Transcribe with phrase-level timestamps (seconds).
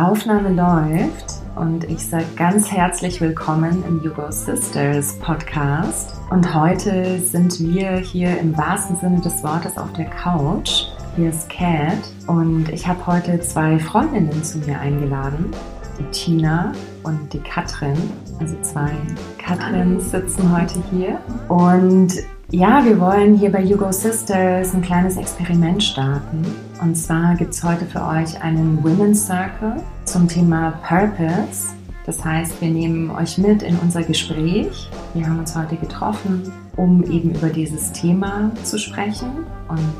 [0.00, 6.14] Aufnahme läuft und ich sage ganz herzlich willkommen im Hugo Sisters Podcast.
[6.30, 10.84] Und heute sind wir hier im wahrsten Sinne des Wortes auf der Couch.
[11.16, 15.50] Hier ist Cat und ich habe heute zwei Freundinnen zu mir eingeladen,
[15.98, 16.72] die Tina
[17.02, 17.98] und die Katrin.
[18.40, 18.90] Also zwei
[19.36, 22.14] Katrins sitzen heute hier und
[22.48, 26.69] ja, wir wollen hier bei Hugo Sisters ein kleines Experiment starten.
[26.80, 31.74] Und zwar gibt es heute für euch einen Women's Circle zum Thema Purpose.
[32.06, 34.88] Das heißt, wir nehmen euch mit in unser Gespräch.
[35.12, 39.44] Wir haben uns heute getroffen, um eben über dieses Thema zu sprechen.
[39.68, 39.94] Und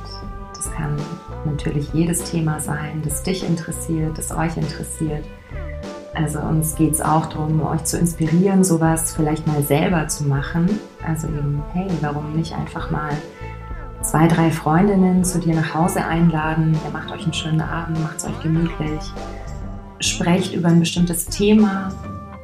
[0.55, 0.97] das kann
[1.45, 5.25] natürlich jedes Thema sein, das dich interessiert, das euch interessiert.
[6.15, 10.81] Also uns geht es auch darum, euch zu inspirieren, sowas vielleicht mal selber zu machen.
[11.07, 13.11] Also eben, hey, warum nicht einfach mal
[14.03, 18.19] zwei, drei Freundinnen zu dir nach Hause einladen, ihr macht euch einen schönen Abend, macht
[18.19, 19.01] es euch gemütlich,
[20.01, 21.93] sprecht über ein bestimmtes Thema,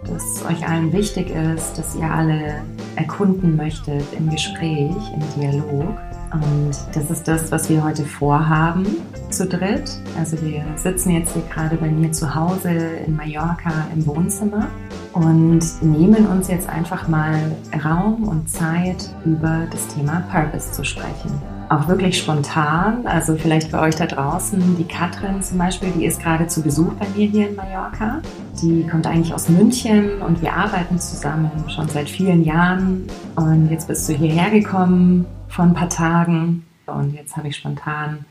[0.04, 2.62] das euch allen wichtig ist, das ihr alle
[2.96, 5.96] erkunden möchtet im Gespräch, im Dialog.
[6.32, 8.86] Und das ist das, was wir heute vorhaben
[9.30, 9.90] zu dritt.
[10.18, 12.70] Also wir sitzen jetzt hier gerade bei mir zu Hause
[13.06, 14.68] in Mallorca im Wohnzimmer
[15.12, 17.38] und nehmen uns jetzt einfach mal
[17.84, 21.30] Raum und Zeit, über das Thema Purpose zu sprechen.
[21.68, 26.22] Auch wirklich spontan, also vielleicht bei euch da draußen, die Katrin zum Beispiel, die ist
[26.22, 28.20] gerade zu Besuch bei mir hier in Mallorca.
[28.62, 33.06] Die kommt eigentlich aus München und wir arbeiten zusammen schon seit vielen Jahren.
[33.34, 38.26] Und jetzt bist du hierher gekommen vor ein paar Tagen und jetzt habe ich spontan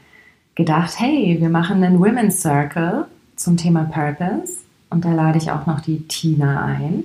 [0.53, 4.59] gedacht, hey, wir machen einen Women's Circle zum Thema Purpose
[4.91, 7.03] und da lade ich auch noch die Tina ein.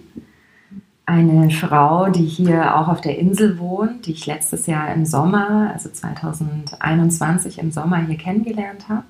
[1.07, 5.71] Eine Frau, die hier auch auf der Insel wohnt, die ich letztes Jahr im Sommer,
[5.73, 9.05] also 2021 im Sommer hier kennengelernt habe.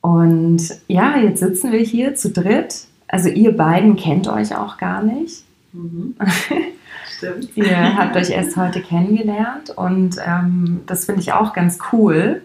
[0.00, 2.88] Und ja, jetzt sitzen wir hier zu dritt.
[3.06, 5.44] Also ihr beiden kennt euch auch gar nicht.
[5.72, 6.16] Mhm.
[7.18, 7.56] Stimmt.
[7.56, 12.42] ihr habt euch erst heute kennengelernt und ähm, das finde ich auch ganz cool.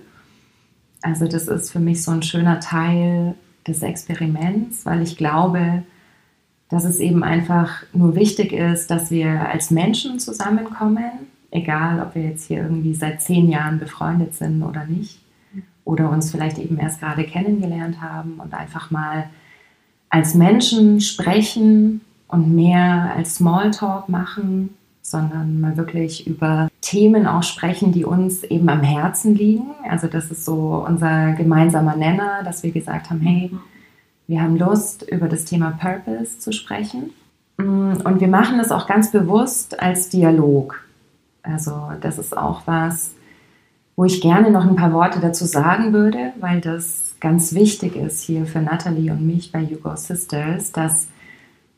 [1.02, 3.36] Also das ist für mich so ein schöner Teil
[3.68, 5.84] des Experiments, weil ich glaube,
[6.70, 11.12] dass es eben einfach nur wichtig ist, dass wir als Menschen zusammenkommen,
[11.52, 15.20] egal ob wir jetzt hier irgendwie seit zehn Jahren befreundet sind oder nicht,
[15.86, 19.30] oder uns vielleicht eben erst gerade kennengelernt haben und einfach mal
[20.10, 22.02] als Menschen sprechen
[22.34, 28.68] und mehr als Smalltalk machen, sondern mal wirklich über Themen auch sprechen, die uns eben
[28.70, 29.68] am Herzen liegen.
[29.90, 33.52] Also das ist so unser gemeinsamer Nenner, dass wir gesagt haben, hey,
[34.28, 37.12] wir haben Lust, über das Thema Purpose zu sprechen.
[37.58, 40.84] Und wir machen das auch ganz bewusst als Dialog.
[41.44, 43.12] Also das ist auch was,
[43.96, 48.22] wo ich gerne noch ein paar Worte dazu sagen würde, weil das ganz wichtig ist
[48.22, 51.08] hier für Natalie und mich bei You Go Sisters, dass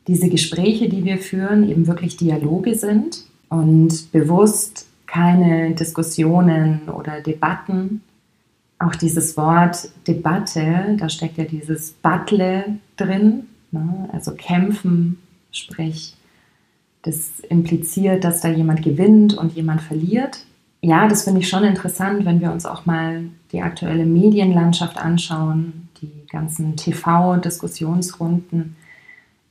[0.06, 8.02] diese Gespräche, die wir führen, eben wirklich Dialoge sind und bewusst keine Diskussionen oder Debatten.
[8.78, 14.08] Auch dieses Wort Debatte, da steckt ja dieses Battle drin, ne?
[14.12, 15.18] also kämpfen,
[15.50, 16.14] sprich,
[17.02, 20.44] das impliziert, dass da jemand gewinnt und jemand verliert.
[20.82, 25.88] Ja, das finde ich schon interessant, wenn wir uns auch mal die aktuelle Medienlandschaft anschauen,
[26.02, 28.76] die ganzen TV-Diskussionsrunden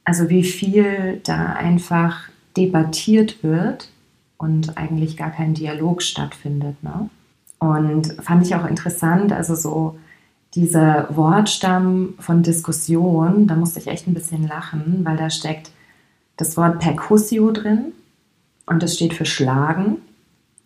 [0.06, 3.90] also wie viel da einfach debattiert wird
[4.38, 6.82] und eigentlich gar kein Dialog stattfindet.
[6.84, 7.10] Ne?
[7.60, 9.98] Und fand ich auch interessant, also so
[10.54, 15.72] dieser Wortstamm von Diskussion, da musste ich echt ein bisschen lachen, weil da steckt
[16.38, 17.92] das Wort Percussio drin
[18.66, 19.98] und das steht für Schlagen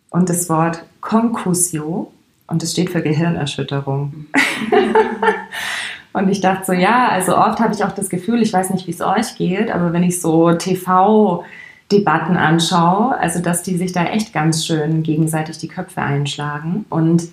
[0.09, 2.11] und das Wort Concussio
[2.47, 4.25] und das steht für Gehirnerschütterung.
[6.13, 8.87] Und ich dachte so, ja, also oft habe ich auch das Gefühl, ich weiß nicht,
[8.87, 14.05] wie es euch geht, aber wenn ich so TV-Debatten anschaue, also dass die sich da
[14.05, 17.29] echt ganz schön gegenseitig die Köpfe einschlagen und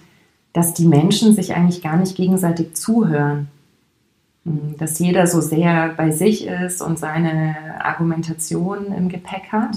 [0.53, 3.49] dass die Menschen sich eigentlich gar nicht gegenseitig zuhören.
[4.47, 9.77] Hm, dass jeder so sehr bei sich ist und seine Argumentation im Gepäck hat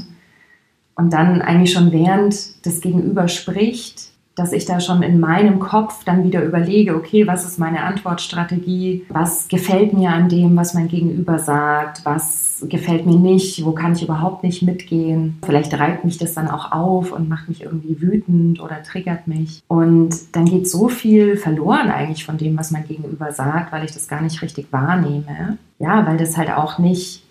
[0.95, 4.08] und dann eigentlich schon während das Gegenüber spricht,
[4.39, 9.05] dass ich da schon in meinem Kopf dann wieder überlege, okay, was ist meine Antwortstrategie,
[9.09, 13.93] was gefällt mir an dem, was mein Gegenüber sagt, was gefällt mir nicht, wo kann
[13.93, 15.37] ich überhaupt nicht mitgehen.
[15.45, 19.61] Vielleicht reibt mich das dann auch auf und macht mich irgendwie wütend oder triggert mich.
[19.67, 23.91] Und dann geht so viel verloren eigentlich von dem, was mein Gegenüber sagt, weil ich
[23.91, 25.57] das gar nicht richtig wahrnehme.
[25.79, 27.23] Ja, weil das halt auch nicht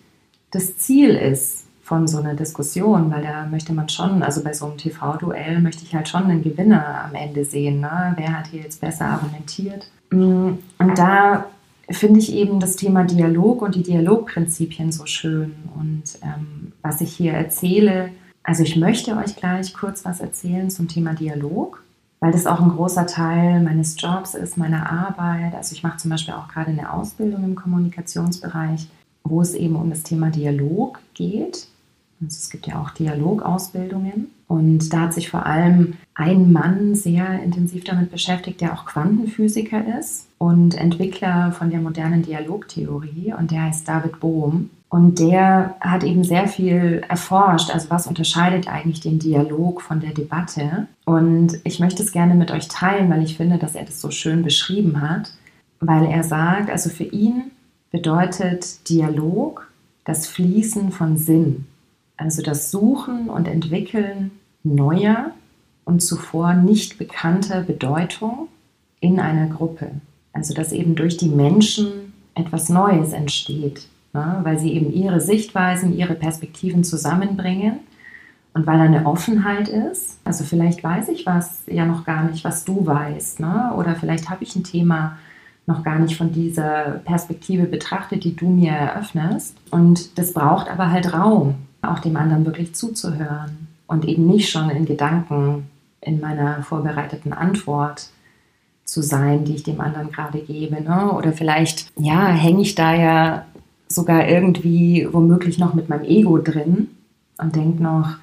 [0.51, 4.67] das Ziel ist von so einer Diskussion, weil da möchte man schon, also bei so
[4.67, 7.81] einem TV-Duell möchte ich halt schon einen Gewinner am Ende sehen.
[7.81, 8.13] Ne?
[8.17, 9.91] Wer hat hier jetzt besser argumentiert?
[10.11, 11.47] Mm, und da
[11.89, 15.55] finde ich eben das Thema Dialog und die Dialogprinzipien so schön.
[15.79, 18.11] Und ähm, was ich hier erzähle,
[18.43, 21.83] also ich möchte euch gleich kurz was erzählen zum Thema Dialog,
[22.21, 25.55] weil das auch ein großer Teil meines Jobs ist, meiner Arbeit.
[25.55, 28.89] Also ich mache zum Beispiel auch gerade eine Ausbildung im Kommunikationsbereich,
[29.25, 31.67] wo es eben um das Thema Dialog geht.
[32.21, 34.29] Also es gibt ja auch Dialogausbildungen.
[34.49, 39.99] Und da hat sich vor allem ein Mann sehr intensiv damit beschäftigt, der auch Quantenphysiker
[39.99, 43.35] ist und Entwickler von der modernen Dialogtheorie.
[43.39, 44.71] Und der heißt David Bohm.
[44.89, 50.15] Und der hat eben sehr viel erforscht, also was unterscheidet eigentlich den Dialog von der
[50.15, 50.87] Debatte.
[51.05, 54.11] Und ich möchte es gerne mit euch teilen, weil ich finde, dass er das so
[54.11, 55.31] schön beschrieben hat,
[55.81, 57.51] weil er sagt, also für ihn
[57.91, 59.71] bedeutet Dialog
[60.05, 61.67] das Fließen von Sinn,
[62.19, 64.31] also das Suchen und Entwickeln
[64.63, 65.31] neuer
[65.87, 68.49] und zuvor nicht bekannter Bedeutung
[69.01, 69.93] in einer Gruppe.
[70.35, 74.41] Also dass eben durch die Menschen etwas Neues entsteht ne?
[74.43, 77.81] weil sie eben ihre Sichtweisen, ihre Perspektiven zusammenbringen
[78.55, 80.19] und weil eine Offenheit ist.
[80.25, 83.73] Also vielleicht weiß ich was ja noch gar nicht, was du weißt, ne?
[83.77, 85.19] oder vielleicht habe ich ein Thema
[85.67, 89.55] noch gar nicht von dieser Perspektive betrachtet, die du mir eröffnest.
[89.71, 94.71] Und das braucht aber halt Raum, auch dem anderen wirklich zuzuhören und eben nicht schon
[94.71, 95.69] in Gedanken
[96.01, 98.11] in meiner vorbereiteten Antwort
[98.85, 100.83] zu sein, die ich dem anderen gerade gebe.
[100.83, 101.13] Ne?
[101.13, 103.45] Oder vielleicht, ja, hänge ich da ja
[103.89, 106.89] sogar irgendwie womöglich noch mit meinem Ego drin
[107.39, 108.17] und denke noch,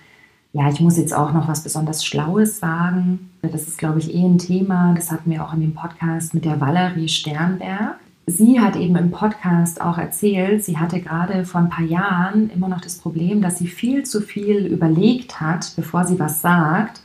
[0.53, 3.29] ja, ich muss jetzt auch noch was besonders Schlaues sagen.
[3.41, 4.93] Das ist, glaube ich, eh ein Thema.
[4.95, 7.97] Das hatten wir auch in dem Podcast mit der Valerie Sternberg.
[8.27, 12.67] Sie hat eben im Podcast auch erzählt, sie hatte gerade vor ein paar Jahren immer
[12.67, 17.01] noch das Problem, dass sie viel zu viel überlegt hat, bevor sie was sagt,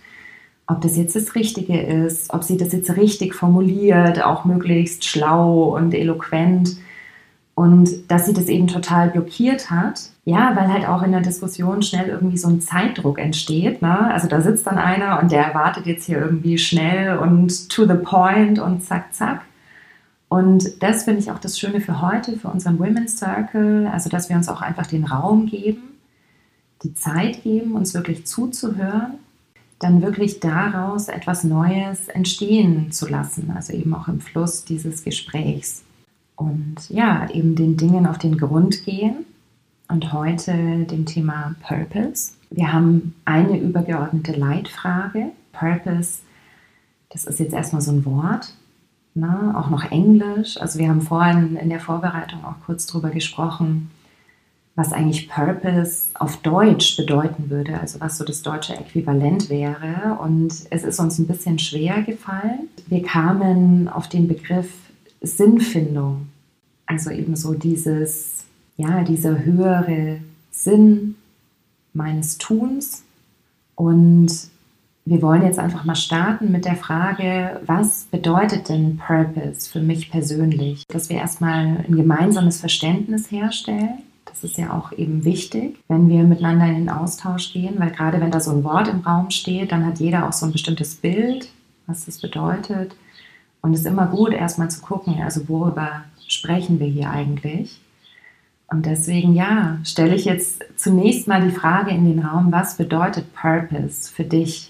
[0.66, 5.76] ob das jetzt das Richtige ist, ob sie das jetzt richtig formuliert, auch möglichst schlau
[5.76, 6.76] und eloquent.
[7.54, 10.00] Und dass sie das eben total blockiert hat.
[10.24, 13.82] Ja, weil halt auch in der Diskussion schnell irgendwie so ein Zeitdruck entsteht.
[13.82, 14.10] Ne?
[14.10, 17.94] Also da sitzt dann einer und der erwartet jetzt hier irgendwie schnell und to the
[17.94, 19.42] point und zack, zack.
[20.30, 24.28] Und das finde ich auch das Schöne für heute, für unseren Women's Circle, also dass
[24.28, 25.98] wir uns auch einfach den Raum geben,
[26.84, 29.14] die Zeit geben, uns wirklich zuzuhören,
[29.80, 35.82] dann wirklich daraus etwas Neues entstehen zu lassen, also eben auch im Fluss dieses Gesprächs
[36.36, 39.26] und ja, eben den Dingen auf den Grund gehen
[39.88, 42.34] und heute dem Thema Purpose.
[42.50, 45.32] Wir haben eine übergeordnete Leitfrage.
[45.52, 46.20] Purpose,
[47.10, 48.54] das ist jetzt erstmal so ein Wort,
[49.14, 49.54] ne?
[49.56, 50.60] auch noch Englisch.
[50.60, 53.90] Also wir haben vorhin in der Vorbereitung auch kurz darüber gesprochen,
[54.76, 60.18] was eigentlich Purpose auf Deutsch bedeuten würde, also was so das deutsche Äquivalent wäre.
[60.20, 62.68] Und es ist uns ein bisschen schwer gefallen.
[62.86, 64.70] Wir kamen auf den Begriff
[65.20, 66.28] Sinnfindung.
[66.86, 68.44] Also eben so dieses,
[68.76, 70.20] ja, dieser höhere
[70.50, 71.16] Sinn
[71.92, 73.02] meines Tuns.
[73.74, 74.49] Und
[75.10, 80.08] wir wollen jetzt einfach mal starten mit der Frage, was bedeutet denn Purpose für mich
[80.08, 80.84] persönlich?
[80.86, 84.04] Dass wir erstmal ein gemeinsames Verständnis herstellen.
[84.24, 88.20] Das ist ja auch eben wichtig, wenn wir miteinander in den Austausch gehen, weil gerade
[88.20, 90.94] wenn da so ein Wort im Raum steht, dann hat jeder auch so ein bestimmtes
[90.94, 91.48] Bild,
[91.88, 92.94] was das bedeutet.
[93.62, 97.80] Und es ist immer gut, erstmal zu gucken, also worüber sprechen wir hier eigentlich?
[98.68, 103.34] Und deswegen, ja, stelle ich jetzt zunächst mal die Frage in den Raum, was bedeutet
[103.34, 104.69] Purpose für dich?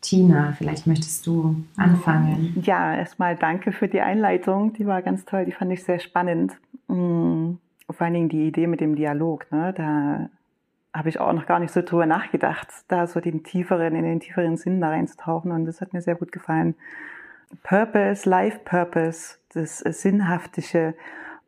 [0.00, 2.54] Tina, vielleicht möchtest du anfangen.
[2.62, 4.72] Ja, erstmal danke für die Einleitung.
[4.72, 6.56] Die war ganz toll, die fand ich sehr spannend.
[6.88, 7.52] Mm,
[7.88, 9.46] vor allen Dingen die Idee mit dem Dialog.
[9.52, 9.74] Ne?
[9.76, 10.30] Da
[10.94, 14.20] habe ich auch noch gar nicht so drüber nachgedacht, da so den tieferen, in den
[14.20, 15.52] tieferen Sinn da reinzutauchen.
[15.52, 16.74] Und das hat mir sehr gut gefallen.
[17.62, 20.94] Purpose, Life Purpose, das Sinnhaftige.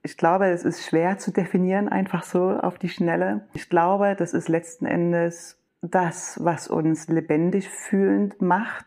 [0.02, 3.42] Ich glaube, es ist schwer zu definieren, einfach so auf die Schnelle.
[3.54, 8.86] Ich glaube, das ist letzten Endes das, was uns lebendig fühlend macht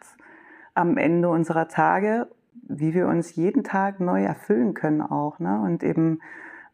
[0.73, 2.27] am Ende unserer Tage,
[2.67, 5.61] wie wir uns jeden Tag neu erfüllen können auch, ne?
[5.61, 6.19] Und eben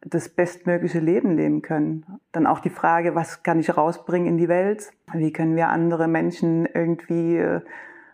[0.03, 2.05] das bestmögliche Leben leben können.
[2.31, 4.91] Dann auch die Frage, was kann ich rausbringen in die Welt?
[5.13, 7.61] Wie können wir andere Menschen irgendwie äh,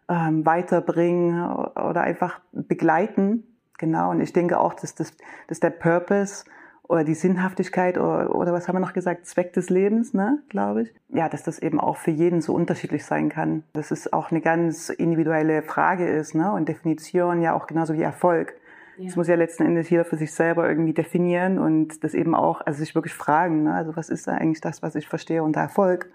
[0.10, 3.44] ähm, weiterbringen oder einfach begleiten.
[3.78, 5.14] Genau, und ich denke auch, dass, das,
[5.48, 6.46] dass der Purpose
[6.88, 10.84] oder die Sinnhaftigkeit oder, oder was haben wir noch gesagt, Zweck des Lebens, ne, glaube
[10.84, 10.94] ich.
[11.10, 13.64] Ja, dass das eben auch für jeden so unterschiedlich sein kann.
[13.74, 18.02] Dass es auch eine ganz individuelle Frage ist, ne, und Definition ja auch genauso wie
[18.02, 18.54] Erfolg.
[18.98, 19.06] Ja.
[19.06, 22.62] Das muss ja letzten Endes jeder für sich selber irgendwie definieren und das eben auch,
[22.62, 26.10] also sich wirklich fragen, ne, also was ist eigentlich das, was ich verstehe unter Erfolg?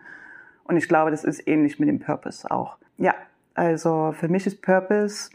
[0.65, 2.79] Und ich glaube, das ist ähnlich mit dem Purpose auch.
[2.97, 3.15] Ja,
[3.55, 5.31] also für mich ist Purpose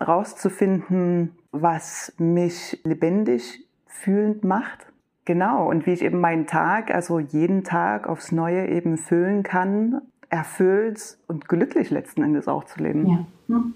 [0.00, 3.63] rauszufinden, was mich lebendig
[3.94, 4.86] fühlend macht.
[5.24, 10.02] Genau, und wie ich eben meinen Tag, also jeden Tag aufs Neue eben füllen kann,
[10.28, 13.06] erfüllt und glücklich letzten Endes auch zu leben.
[13.06, 13.26] Ja.
[13.48, 13.74] Hm.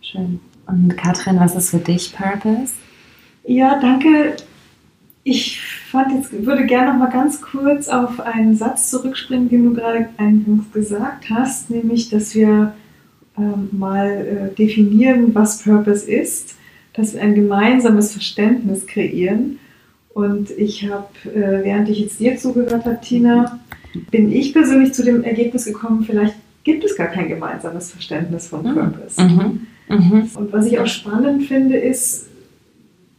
[0.00, 0.40] Schön.
[0.66, 2.74] Und Katrin, was ist für dich Purpose?
[3.44, 4.36] Ja, danke.
[5.22, 9.74] Ich fand jetzt, würde gerne noch mal ganz kurz auf einen Satz zurückspringen, den du
[9.74, 12.74] gerade eingangs gesagt hast, nämlich, dass wir
[13.38, 16.56] ähm, mal äh, definieren, was Purpose ist,
[16.94, 19.58] dass wir ein gemeinsames Verständnis kreieren.
[20.14, 23.60] Und ich habe, äh, während ich jetzt dir zugehört habe, Tina,
[24.10, 26.34] bin ich persönlich zu dem Ergebnis gekommen, vielleicht
[26.64, 28.74] gibt es gar kein gemeinsames Verständnis von mhm.
[28.74, 29.22] Purpose.
[29.22, 29.66] Mhm.
[29.88, 30.30] Mhm.
[30.34, 32.26] Und was ich auch spannend finde, ist,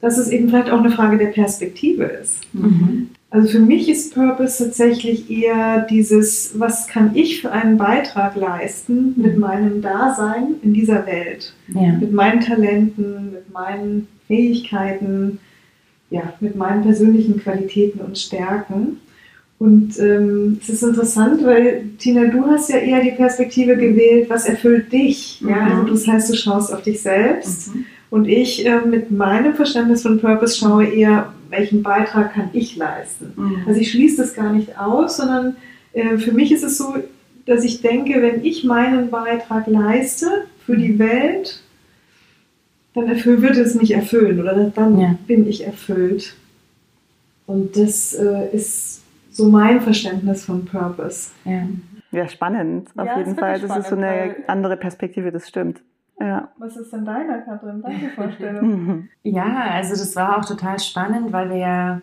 [0.02, 2.42] dass es eben vielleicht auch eine Frage der Perspektive ist.
[2.54, 3.10] Mhm.
[3.34, 9.16] Also für mich ist Purpose tatsächlich eher dieses, was kann ich für einen Beitrag leisten
[9.18, 9.40] mit mhm.
[9.40, 11.94] meinem Dasein in dieser Welt, ja.
[12.00, 15.40] mit meinen Talenten, mit meinen Fähigkeiten,
[16.12, 19.00] ja, mit meinen persönlichen Qualitäten und Stärken.
[19.58, 24.46] Und ähm, es ist interessant, weil Tina, du hast ja eher die Perspektive gewählt, was
[24.46, 25.40] erfüllt dich.
[25.42, 25.50] Mhm.
[25.50, 25.80] Ja?
[25.80, 27.74] Also das heißt, du schaust auf dich selbst.
[27.74, 27.86] Mhm.
[28.12, 33.34] Und ich äh, mit meinem Verständnis von Purpose schaue eher, welchen Beitrag kann ich leisten.
[33.36, 33.64] Mhm.
[33.66, 35.56] Also ich schließe das gar nicht aus, sondern
[35.94, 36.96] äh, für mich ist es so,
[37.46, 41.62] dass ich denke, wenn ich meinen Beitrag leiste für die Welt,
[42.94, 45.16] dann erfüll, wird es mich erfüllen oder dann ja.
[45.28, 46.36] bin ich erfüllt.
[47.46, 51.32] Und das äh, ist so mein Verständnis von Purpose.
[51.44, 51.68] Ja,
[52.12, 53.54] ja spannend, auf ja, jeden Fall.
[53.54, 55.82] Das spannend, ist so eine andere Perspektive, das stimmt.
[56.24, 56.48] Ja.
[56.58, 59.10] Was ist denn deiner, Katrin, deine Vorstellung?
[59.24, 62.02] ja, also das war auch total spannend, weil wir ja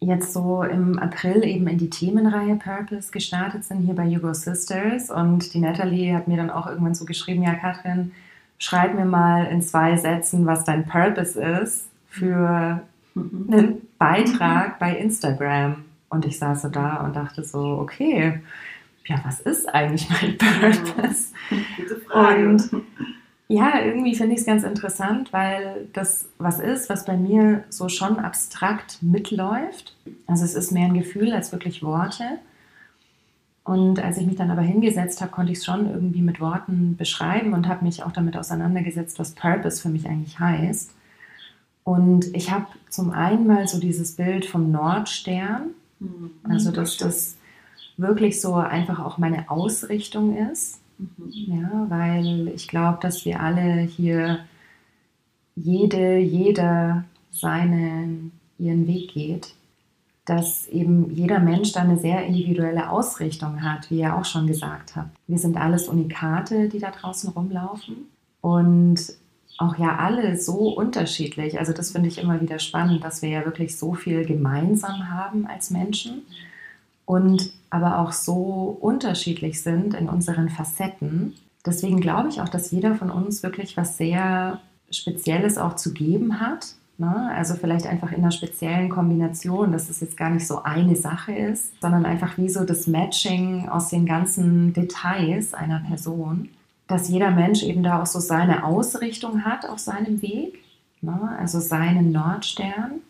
[0.00, 5.10] jetzt so im April eben in die Themenreihe Purpose gestartet sind hier bei Hugo Sisters
[5.10, 8.10] und die Natalie hat mir dann auch irgendwann so geschrieben, ja Katrin,
[8.58, 12.80] schreib mir mal in zwei Sätzen, was dein Purpose ist für
[13.14, 13.48] mhm.
[13.52, 15.84] einen Beitrag bei Instagram.
[16.08, 18.40] Und ich saß so da und dachte so, okay,
[19.06, 21.32] ja, was ist eigentlich mein Purpose?
[21.76, 22.48] Gute Frage.
[22.48, 22.70] Und
[23.48, 27.88] ja, irgendwie finde ich es ganz interessant, weil das was ist, was bei mir so
[27.88, 29.96] schon abstrakt mitläuft.
[30.26, 32.24] Also es ist mehr ein Gefühl als wirklich Worte.
[33.64, 36.96] Und als ich mich dann aber hingesetzt habe, konnte ich es schon irgendwie mit Worten
[36.96, 40.92] beschreiben und habe mich auch damit auseinandergesetzt, was Purpose für mich eigentlich heißt.
[41.84, 45.70] Und ich habe zum einen mal so dieses Bild vom Nordstern,
[46.02, 46.30] Mhm.
[46.48, 47.36] Also, dass das
[48.02, 50.80] wirklich so einfach auch meine Ausrichtung ist.
[50.98, 51.32] Mhm.
[51.32, 54.40] Ja, weil ich glaube, dass wir alle hier
[55.54, 59.54] jede, jeder seinen, ihren Weg geht.
[60.24, 64.94] Dass eben jeder Mensch da eine sehr individuelle Ausrichtung hat, wie er auch schon gesagt
[64.94, 65.08] hat.
[65.26, 68.08] Wir sind alles Unikate, die da draußen rumlaufen.
[68.40, 69.00] Und
[69.58, 71.58] auch ja alle so unterschiedlich.
[71.58, 75.46] Also das finde ich immer wieder spannend, dass wir ja wirklich so viel gemeinsam haben
[75.46, 76.22] als Menschen
[77.04, 81.34] und aber auch so unterschiedlich sind in unseren Facetten.
[81.64, 86.40] Deswegen glaube ich auch, dass jeder von uns wirklich was sehr Spezielles auch zu geben
[86.40, 86.74] hat.
[86.98, 87.30] Ne?
[87.34, 91.32] Also vielleicht einfach in einer speziellen Kombination, dass es jetzt gar nicht so eine Sache
[91.32, 96.50] ist, sondern einfach wie so das Matching aus den ganzen Details einer Person
[96.92, 100.62] dass jeder Mensch eben da auch so seine Ausrichtung hat auf seinem Weg,
[101.00, 101.36] ne?
[101.38, 103.00] also seinen Nordstern.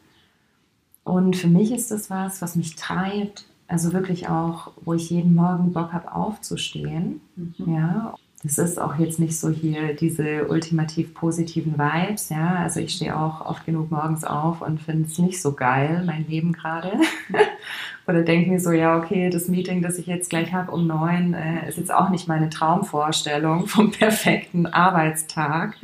[1.04, 5.34] Und für mich ist das was, was mich treibt, also wirklich auch, wo ich jeden
[5.34, 7.22] Morgen Bock habe aufzustehen.
[7.36, 7.74] Mhm.
[7.74, 12.56] Ja, das ist auch jetzt nicht so hier diese ultimativ positiven Vibes, ja.
[12.56, 16.26] Also ich stehe auch oft genug morgens auf und finde es nicht so geil, mein
[16.28, 16.92] Leben gerade.
[18.06, 21.32] Oder denke mir so, ja, okay, das Meeting, das ich jetzt gleich habe um neun,
[21.32, 25.76] äh, ist jetzt auch nicht meine Traumvorstellung vom perfekten Arbeitstag.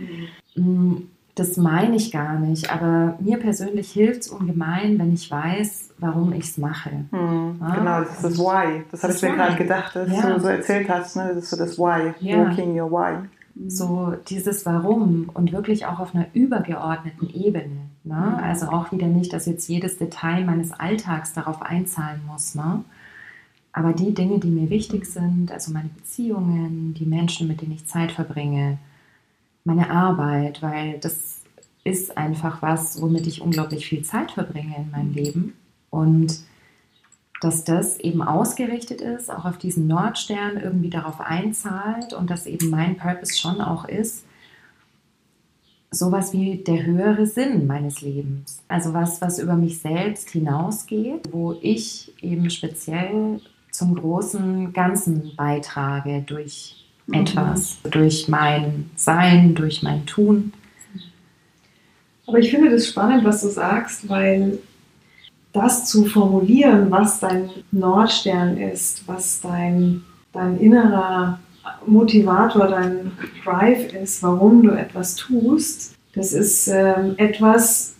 [0.54, 1.08] Mhm.
[1.38, 6.32] Das meine ich gar nicht, aber mir persönlich hilft es ungemein, wenn ich weiß, warum
[6.32, 6.90] ich es mache.
[7.10, 7.74] Hm, ja?
[7.76, 8.84] Genau, das ist das Why.
[8.90, 10.34] Das, das habe ich mir gerade gedacht, dass ja.
[10.34, 11.14] du so erzählt hast.
[11.14, 11.30] Ne?
[11.34, 12.38] Das ist so das Why, ja.
[12.38, 13.28] Walking Your Why.
[13.68, 17.88] So dieses Warum und wirklich auch auf einer übergeordneten Ebene.
[18.02, 18.14] Ne?
[18.14, 18.42] Mhm.
[18.42, 22.56] Also auch wieder nicht, dass jetzt jedes Detail meines Alltags darauf einzahlen muss.
[22.56, 22.82] Ne?
[23.72, 27.86] Aber die Dinge, die mir wichtig sind, also meine Beziehungen, die Menschen, mit denen ich
[27.86, 28.78] Zeit verbringe,
[29.64, 31.40] meine Arbeit, weil das
[31.84, 35.54] ist einfach was, womit ich unglaublich viel Zeit verbringe in meinem Leben.
[35.90, 36.40] Und
[37.40, 42.68] dass das eben ausgerichtet ist, auch auf diesen Nordstern irgendwie darauf einzahlt und dass eben
[42.68, 44.24] mein Purpose schon auch ist,
[45.90, 48.62] sowas wie der höhere Sinn meines Lebens.
[48.68, 56.22] Also was, was über mich selbst hinausgeht, wo ich eben speziell zum großen Ganzen beitrage
[56.26, 56.77] durch
[57.12, 57.78] etwas.
[57.90, 60.52] Durch mein Sein, durch mein Tun.
[62.26, 64.58] Aber ich finde das spannend, was du sagst, weil
[65.52, 71.40] das zu formulieren, was dein Nordstern ist, was dein, dein innerer
[71.86, 73.12] Motivator, dein
[73.44, 77.94] Drive ist, warum du etwas tust, das ist ähm, etwas,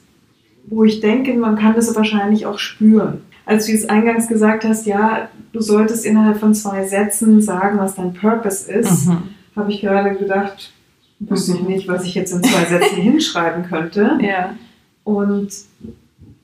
[0.67, 3.23] wo ich denke, man kann das wahrscheinlich auch spüren.
[3.49, 7.95] Als du jetzt eingangs gesagt hast, ja, du solltest innerhalb von zwei Sätzen sagen, was
[7.95, 9.23] dein Purpose ist, mhm.
[9.57, 10.71] habe ich gerade gedacht,
[11.19, 11.69] wüsste ich mhm.
[11.69, 14.19] nicht, was ich jetzt in zwei Sätzen hinschreiben könnte.
[14.21, 14.55] Ja.
[15.03, 15.49] Und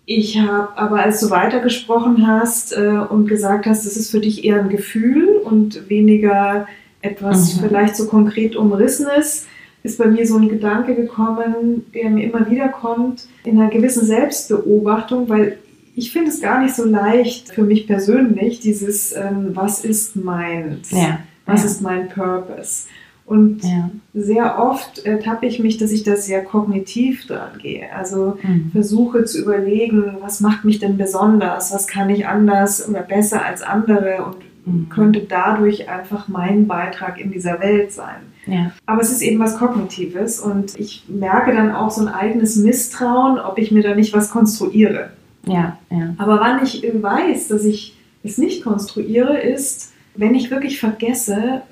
[0.06, 4.42] ich habe aber, als du weitergesprochen hast äh, und gesagt hast, das ist für dich
[4.42, 6.66] eher ein Gefühl und weniger
[7.02, 7.66] etwas mhm.
[7.66, 9.46] vielleicht so konkret umrissenes,
[9.82, 14.06] ist bei mir so ein Gedanke gekommen, der mir immer wieder kommt, in einer gewissen
[14.06, 15.58] Selbstbeobachtung, weil
[15.96, 20.90] ich finde es gar nicht so leicht für mich persönlich, dieses, ähm, was ist meins?
[20.90, 21.20] Ja.
[21.46, 21.66] Was ja.
[21.66, 22.86] ist mein Purpose?
[23.26, 23.90] Und ja.
[24.12, 27.90] sehr oft ertappe ich mich, dass ich da sehr kognitiv dran gehe.
[27.94, 28.70] Also mhm.
[28.70, 31.72] versuche zu überlegen, was macht mich denn besonders?
[31.72, 34.26] Was kann ich anders oder besser als andere?
[34.26, 34.36] Und
[34.66, 34.88] mhm.
[34.90, 38.20] könnte dadurch einfach mein Beitrag in dieser Welt sein.
[38.46, 38.72] Ja.
[38.84, 43.38] Aber es ist eben was Kognitives und ich merke dann auch so ein eigenes Misstrauen,
[43.38, 45.10] ob ich mir da nicht was konstruiere.
[45.46, 46.14] Ja, ja.
[46.18, 51.62] Aber wann ich weiß, dass ich es nicht konstruiere, ist, wenn ich wirklich vergesse,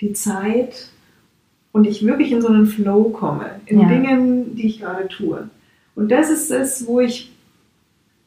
[0.00, 0.90] die Zeit
[1.72, 3.88] und ich wirklich in so einen Flow komme, in Ja.
[3.88, 5.48] Dingen, die ich gerade tue.
[5.94, 7.32] Und das ist es, wo ich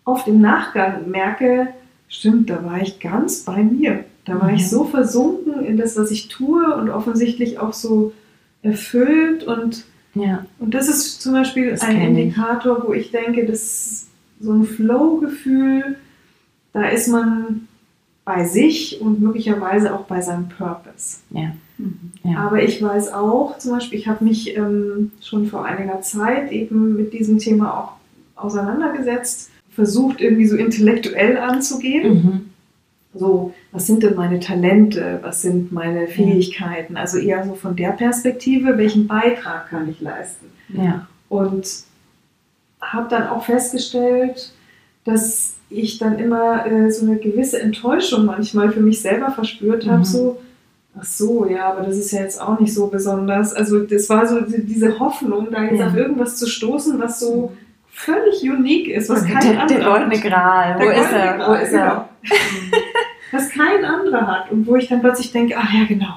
[0.05, 1.67] oft im Nachgang merke,
[2.09, 4.03] stimmt, da war ich ganz bei mir.
[4.25, 4.55] Da war Mhm.
[4.55, 8.11] ich so versunken in das, was ich tue und offensichtlich auch so
[8.63, 9.43] erfüllt.
[9.43, 10.45] Und, Ja.
[10.59, 12.03] und das ist zum Beispiel Das ein ich.
[12.07, 14.07] Indikator, wo ich denke, das
[14.41, 15.97] so ein Flow-Gefühl,
[16.73, 17.67] da ist man
[18.25, 21.17] bei sich und möglicherweise auch bei seinem Purpose.
[21.31, 21.53] Ja.
[22.23, 22.37] Ja.
[22.37, 26.95] Aber ich weiß auch, zum Beispiel, ich habe mich ähm, schon vor einiger Zeit eben
[26.95, 27.93] mit diesem Thema auch
[28.35, 32.13] auseinandergesetzt, versucht irgendwie so intellektuell anzugehen.
[32.13, 32.41] Mhm.
[33.13, 36.95] So, was sind denn meine Talente, was sind meine Fähigkeiten?
[36.95, 40.45] Also eher so von der Perspektive, welchen Beitrag kann ich leisten?
[40.69, 41.07] Ja.
[41.27, 41.67] Und
[42.81, 44.51] habe dann auch festgestellt,
[45.03, 49.99] dass ich dann immer äh, so eine gewisse Enttäuschung manchmal für mich selber verspürt habe,
[49.99, 50.03] Mhm.
[50.05, 50.41] so,
[50.99, 53.53] ach so, ja, aber das ist ja jetzt auch nicht so besonders.
[53.53, 55.87] Also das war so die- diese Hoffnung, da jetzt Ja.
[55.87, 57.53] auf irgendwas zu stoßen, was so
[57.93, 60.23] völlig unique ist, was kein der, der anderer goldene hat.
[60.23, 60.75] Gral.
[60.75, 61.47] Wo Der ist er?
[61.47, 61.79] Wo ist er?
[61.87, 62.09] genau.
[63.31, 66.15] was kein anderer hat und wo ich dann plötzlich denke, ach ja, genau,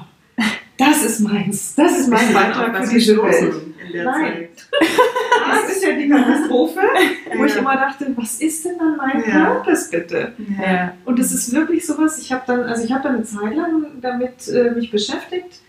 [0.77, 3.53] das ist meins, das ist mein Beitrag für diese Welt.
[3.99, 4.47] In der Nein.
[5.47, 6.79] Das ist ja die Katastrophe,
[7.37, 7.59] wo ich Ja.
[7.61, 9.45] immer dachte, was ist denn dann mein Ja.
[9.55, 10.33] Purpose bitte?
[10.59, 10.93] Ja.
[11.05, 13.85] Und es ist wirklich sowas, ich habe dann, also ich habe dann eine Zeit lang
[14.01, 15.59] damit äh, mich beschäftigt.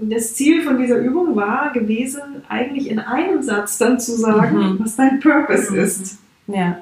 [0.00, 4.78] Das Ziel von dieser Übung war gewesen, eigentlich in einem Satz dann zu sagen, Mhm.
[4.80, 5.78] was dein Purpose Mhm.
[5.80, 6.18] ist.
[6.46, 6.78] Ja.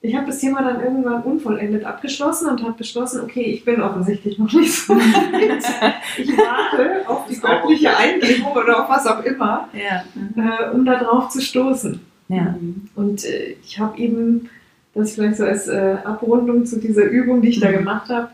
[0.00, 4.38] Ich habe das Thema dann irgendwann unvollendet abgeschlossen und habe beschlossen, okay, ich bin offensichtlich
[4.38, 5.64] noch nicht so weit.
[6.16, 10.04] Ich warte auf die göttliche Eingebung oder auf was auch immer, Ja.
[10.36, 12.00] äh, um da drauf zu stoßen.
[12.28, 12.54] Ja.
[12.94, 14.48] Und äh, ich habe eben
[14.94, 17.78] das vielleicht so als äh, Abrundung zu dieser Übung, die ich da Mhm.
[17.78, 18.28] gemacht habe.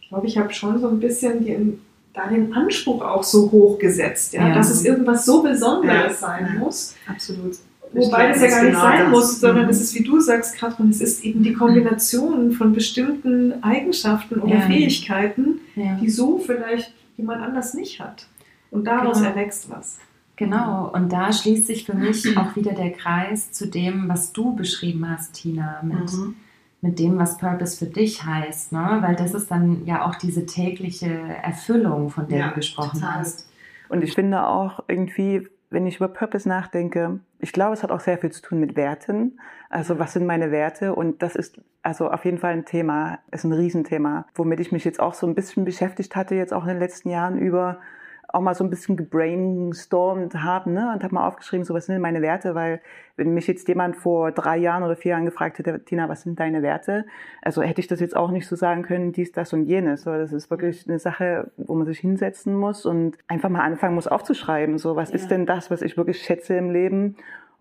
[0.00, 1.80] Ich glaube, ich habe schon so ein bisschen den,
[2.14, 4.48] da den Anspruch auch so hoch gesetzt, ja?
[4.48, 4.54] Ja.
[4.54, 6.28] dass es irgendwas so Besonderes Ja.
[6.28, 6.94] sein muss.
[7.08, 7.56] Absolut.
[7.92, 9.10] Wobei das ja gar nicht genau sein das.
[9.10, 9.70] muss, sondern Mhm.
[9.70, 14.54] es ist, wie du sagst, Katrin, es ist eben die Kombination von bestimmten Eigenschaften oder
[14.56, 14.60] Ja.
[14.62, 15.94] Fähigkeiten, ja.
[16.00, 18.26] die so vielleicht jemand anders nicht hat.
[18.70, 19.30] Und daraus Genau.
[19.30, 19.98] erwächst was.
[20.36, 24.54] Genau, und da schließt sich für mich auch wieder der Kreis zu dem, was du
[24.54, 26.34] beschrieben hast, Tina, mit, Mhm.
[26.80, 28.70] mit dem, was Purpose für dich heißt.
[28.70, 28.98] Ne?
[29.00, 31.10] Weil das ist dann ja auch diese tägliche
[31.42, 33.14] Erfüllung, von der Ja, du gesprochen total.
[33.20, 33.48] hast.
[33.88, 38.00] Und ich finde auch irgendwie, wenn ich über Purpose nachdenke, ich glaube, es hat auch
[38.00, 39.38] sehr viel zu tun mit Werten.
[39.68, 40.94] Also was sind meine Werte?
[40.94, 44.84] Und das ist also auf jeden Fall ein Thema, ist ein Riesenthema, womit ich mich
[44.84, 47.78] jetzt auch so ein bisschen beschäftigt hatte, jetzt auch in den letzten Jahren über
[48.30, 50.92] auch mal so ein bisschen gebrainstormt haben ne?
[50.92, 52.80] und habe mal aufgeschrieben, so was sind denn meine Werte, weil
[53.16, 56.38] wenn mich jetzt jemand vor drei Jahren oder vier Jahren gefragt hätte, Tina, was sind
[56.38, 57.06] deine Werte?
[57.42, 60.02] Also hätte ich das jetzt auch nicht so sagen können, dies, das und jenes.
[60.02, 63.94] So, das ist wirklich eine Sache, wo man sich hinsetzen muss und einfach mal anfangen
[63.94, 64.78] muss aufzuschreiben.
[64.78, 65.16] So, was Ja.
[65.16, 67.16] ist denn das, was ich wirklich schätze im Leben?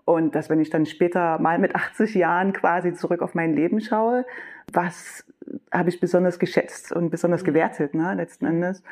[0.06, 3.82] Und dass, wenn ich dann später mal mit 80 Jahren quasi zurück auf mein Leben
[3.82, 4.26] schaue,
[4.72, 5.26] was
[5.72, 8.84] habe ich besonders geschätzt und besonders gewertet, ne, letzten Endes.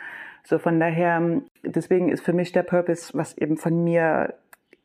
[0.43, 4.35] So von daher, deswegen ist für mich der Purpose, was eben von mir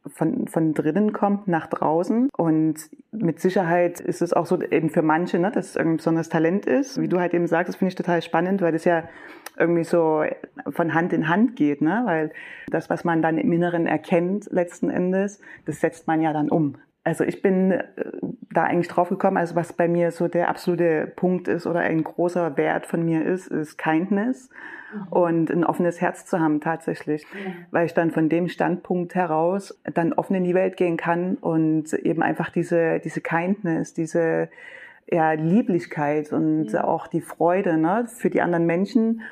[0.07, 2.31] von, von drinnen kommt nach draußen.
[2.37, 2.77] Und
[3.13, 6.67] mit Sicherheit ist es auch so eben für manche, ne, dass es ein besonderes Talent
[6.67, 7.01] ist.
[7.01, 9.05] Wie du halt eben sagst, das finde ich total spannend, weil das ja
[9.59, 10.25] irgendwie so
[10.71, 12.03] von Hand in Hand geht, ne?
[12.07, 12.33] Weil
[12.69, 16.77] das, was man dann im Inneren erkennt, letzten Endes, das setzt man ja dann um.
[17.11, 17.83] Also ich bin äh,
[18.53, 22.05] da eigentlich drauf gekommen, also was bei mir so der absolute Punkt ist oder ein
[22.05, 24.49] großer Wert von mir ist, ist Kindness
[24.95, 25.09] mhm.
[25.09, 27.51] und ein offenes Herz zu haben tatsächlich, ja.
[27.73, 31.93] weil ich dann von dem Standpunkt heraus dann offen in die Welt gehen kann und
[31.95, 34.49] eben einfach diese diese Kindness, diese
[35.11, 36.85] ja, Lieblichkeit und ja.
[36.85, 39.23] auch die Freude ne, für die anderen Menschen.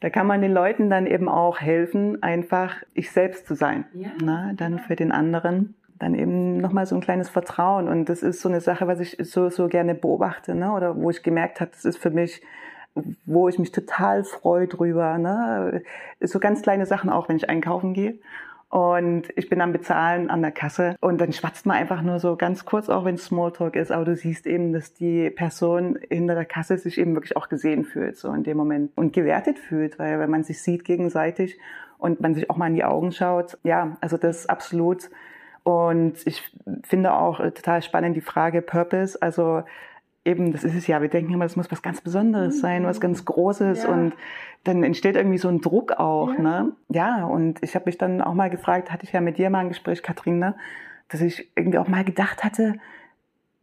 [0.00, 3.84] Da kann man den Leuten dann eben auch helfen, einfach ich selbst zu sein.
[3.92, 4.08] Ja.
[4.24, 7.88] Ne, dann für den anderen dann eben nochmal so ein kleines Vertrauen.
[7.88, 10.72] Und das ist so eine Sache, was ich so, so gerne beobachte, ne?
[10.72, 12.42] oder wo ich gemerkt habe, das ist für mich,
[13.24, 15.18] wo ich mich total freue drüber.
[15.18, 15.82] Ne?
[16.20, 18.18] So ganz kleine Sachen auch, wenn ich einkaufen gehe.
[18.68, 22.34] Und ich bin am Bezahlen an der Kasse und dann schwatzt man einfach nur so
[22.34, 26.44] ganz kurz, auch wenn Smalltalk ist, aber du siehst eben, dass die Person hinter der
[26.44, 30.18] Kasse sich eben wirklich auch gesehen fühlt, so in dem Moment und gewertet fühlt, weil
[30.18, 31.58] wenn man sich sieht gegenseitig
[31.98, 35.10] und man sich auch mal in die Augen schaut, ja, also das ist absolut
[35.66, 36.44] und ich
[36.84, 39.20] finde auch äh, total spannend die Frage Purpose.
[39.20, 39.64] Also
[40.24, 43.00] eben, das ist es ja, wir denken immer, das muss was ganz Besonderes sein, was
[43.00, 43.88] ganz Großes ja.
[43.88, 44.12] und
[44.62, 46.40] dann entsteht irgendwie so ein Druck auch, ja.
[46.40, 46.72] ne?
[46.88, 49.58] Ja, und ich habe mich dann auch mal gefragt, hatte ich ja mit dir mal
[49.58, 50.54] ein Gespräch, Katrin, ne?
[51.08, 52.74] dass ich irgendwie auch mal gedacht hatte,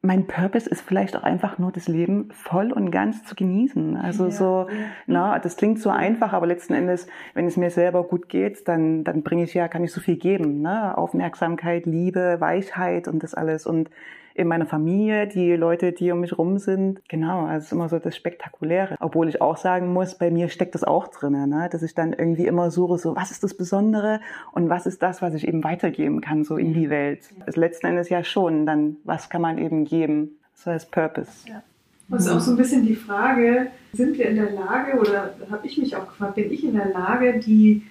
[0.05, 3.95] mein Purpose ist vielleicht auch einfach nur das Leben voll und ganz zu genießen.
[3.95, 4.67] Also ja, so,
[5.07, 9.05] na, das klingt so einfach, aber letzten Endes, wenn es mir selber gut geht, dann,
[9.05, 10.97] dann bringe ich ja, kann ich so viel geben, ne?
[10.97, 13.89] Aufmerksamkeit, Liebe, Weichheit und das alles und
[14.35, 17.01] in meiner Familie, die Leute, die um mich rum sind.
[17.07, 18.95] Genau, also es ist immer so das Spektakuläre.
[18.99, 21.69] Obwohl ich auch sagen muss, bei mir steckt das auch drin, ne?
[21.71, 24.19] dass ich dann irgendwie immer suche, so was ist das Besondere
[24.51, 27.29] und was ist das, was ich eben weitergeben kann, so in die Welt.
[27.45, 30.37] Also letzten Endes ja schon, dann was kann man eben geben?
[30.55, 31.47] Das heißt Purpose.
[31.47, 31.61] Ja.
[32.09, 35.33] Und es ist auch so ein bisschen die Frage, sind wir in der Lage, oder
[35.49, 37.83] habe ich mich auch gefragt, bin ich in der Lage, die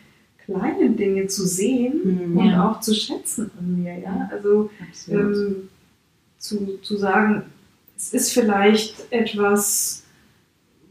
[0.44, 2.70] kleinen Dinge zu sehen mhm, und ja.
[2.70, 4.28] auch zu schätzen an mir, ja?
[4.30, 4.70] Also
[5.08, 5.68] ähm,
[6.42, 7.44] zu, zu sagen,
[7.96, 10.02] es ist vielleicht etwas,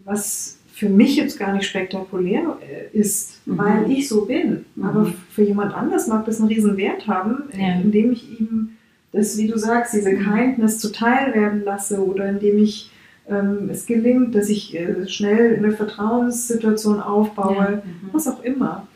[0.05, 3.57] was für mich jetzt gar nicht spektakulär äh, ist, mhm.
[3.57, 4.65] weil ich so bin.
[4.75, 4.83] Mhm.
[4.85, 7.79] Aber für jemand anders mag das einen riesen Wert haben, ja.
[7.81, 8.77] indem ich ihm
[9.11, 10.23] das, wie du sagst, diese mhm.
[10.23, 12.89] Kindness zuteil werden lasse oder indem ich
[13.27, 17.83] ähm, es gelingt, dass ich äh, schnell eine Vertrauenssituation aufbaue, ja.
[17.83, 18.09] mhm.
[18.13, 18.87] was auch immer.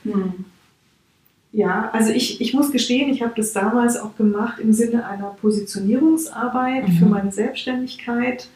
[1.55, 1.59] Mhm.
[1.59, 5.35] Ja, also ich, ich muss gestehen, ich habe das damals auch gemacht im Sinne einer
[5.41, 6.91] Positionierungsarbeit mhm.
[6.93, 8.49] für meine Selbstständigkeit,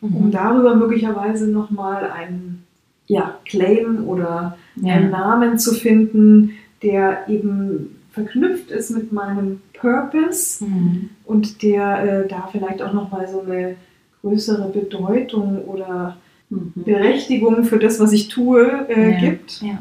[0.00, 0.16] mhm.
[0.16, 2.64] um darüber möglicherweise nochmal einen
[3.06, 4.94] ja, Claim oder ja.
[4.94, 11.10] einen Namen zu finden, der eben verknüpft ist mit meinem Purpose mhm.
[11.24, 13.76] und der äh, da vielleicht auch nochmal so eine
[14.22, 16.16] größere Bedeutung oder
[16.48, 16.72] mhm.
[16.74, 19.20] Berechtigung für das, was ich tue, äh, ja.
[19.20, 19.60] gibt.
[19.60, 19.78] Ja.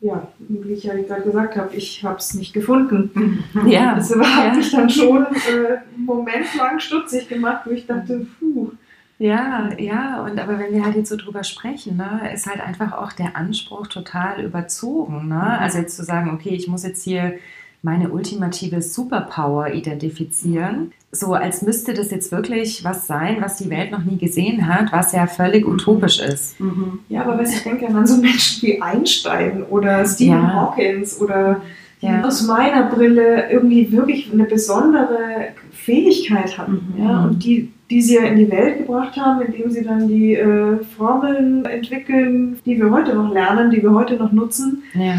[0.00, 3.42] Ja, wie ich ja gerade gesagt habe, ich habe es nicht gefunden.
[3.66, 3.94] Ja.
[3.94, 8.72] Das hat mich dann schon äh, einen Moment lang stutzig gemacht, wo ich dachte, puh.
[9.18, 12.92] Ja, ja, und aber wenn wir halt jetzt so drüber sprechen, ne, ist halt einfach
[12.92, 15.28] auch der Anspruch total überzogen.
[15.28, 15.34] Ne?
[15.34, 15.40] Mhm.
[15.40, 17.38] Also jetzt zu sagen, okay, ich muss jetzt hier
[17.86, 20.90] meine ultimative Superpower identifizieren.
[21.12, 24.92] So als müsste das jetzt wirklich was sein, was die Welt noch nie gesehen hat,
[24.92, 25.74] was ja völlig mhm.
[25.74, 26.58] utopisch ist.
[26.58, 26.98] Mhm.
[27.08, 30.52] Ja, aber wenn ich denke an so Menschen wie Einstein oder Stephen ja.
[30.52, 31.60] Hawkins oder
[32.00, 32.24] ja.
[32.24, 37.04] aus meiner Brille irgendwie wirklich eine besondere Fähigkeit hatten mhm.
[37.04, 40.34] ja, und die, die sie ja in die Welt gebracht haben, indem sie dann die
[40.34, 44.82] äh, Formeln entwickeln, die wir heute noch lernen, die wir heute noch nutzen.
[44.94, 45.18] Ja.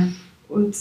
[0.50, 0.76] Und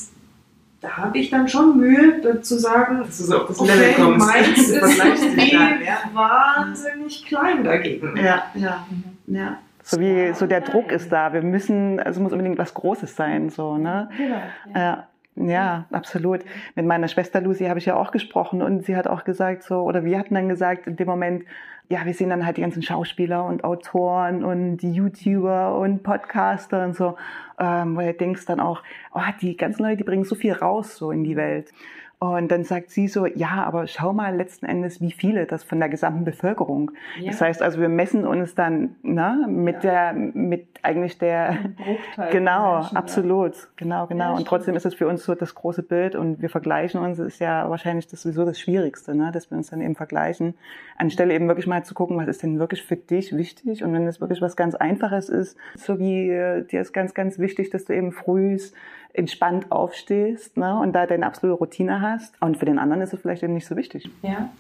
[0.86, 3.94] da habe ich dann schon Mühe zu sagen, dass du so auf das okay, Level
[3.94, 4.26] kommst.
[4.26, 5.98] meins ist irgendwie ja.
[6.12, 8.16] wahnsinnig klein dagegen.
[8.16, 8.86] Ja, ja,
[9.26, 9.58] ja.
[9.82, 11.32] So wie so der Druck ist da.
[11.32, 14.08] Wir müssen, also muss unbedingt was Großes sein, so ne.
[14.16, 14.42] Genau,
[14.74, 14.80] ja.
[14.80, 15.06] ja.
[15.38, 16.40] Ja, absolut.
[16.76, 19.82] Mit meiner Schwester Lucy habe ich ja auch gesprochen und sie hat auch gesagt so,
[19.82, 21.44] oder wir hatten dann gesagt in dem Moment,
[21.88, 26.96] ja, wir sehen dann halt die ganzen Schauspieler und Autoren und YouTuber und Podcaster und
[26.96, 27.16] so,
[27.58, 28.82] ähm, wo du denkst dann auch,
[29.14, 31.72] oh, die ganzen Leute, die bringen so viel raus so in die Welt.
[32.18, 35.78] Und dann sagt sie so, ja, aber schau mal letzten Endes, wie viele das von
[35.78, 36.92] der gesamten Bevölkerung.
[37.20, 37.30] Ja.
[37.30, 40.12] Das heißt also, wir messen uns dann ne, mit ja.
[40.12, 41.58] der, mit eigentlich der,
[42.30, 43.68] genau, Menschen, absolut, ja.
[43.76, 44.34] genau, genau.
[44.34, 47.38] und trotzdem ist es für uns so das große Bild und wir vergleichen uns, ist
[47.38, 50.54] ja wahrscheinlich das sowieso das Schwierigste, ne, dass wir uns dann eben vergleichen,
[50.96, 54.06] anstelle eben wirklich mal zu gucken, was ist denn wirklich für dich wichtig und wenn
[54.06, 57.84] es wirklich was ganz Einfaches ist, so wie äh, dir ist ganz, ganz wichtig, dass
[57.84, 58.74] du eben frühst
[59.16, 62.40] entspannt aufstehst ne, und da deine absolute Routine hast.
[62.40, 64.08] Und für den anderen ist es vielleicht eben nicht so wichtig.
[64.22, 64.50] Ja,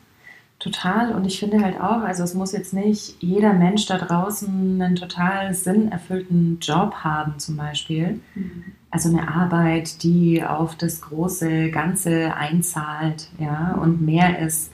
[0.58, 1.12] total.
[1.12, 4.96] Und ich finde halt auch, also es muss jetzt nicht jeder Mensch da draußen einen
[4.96, 8.20] total sinnerfüllten Job haben zum Beispiel.
[8.34, 8.64] Mhm.
[8.90, 14.72] Also eine Arbeit, die auf das große Ganze einzahlt, ja, und mehr ist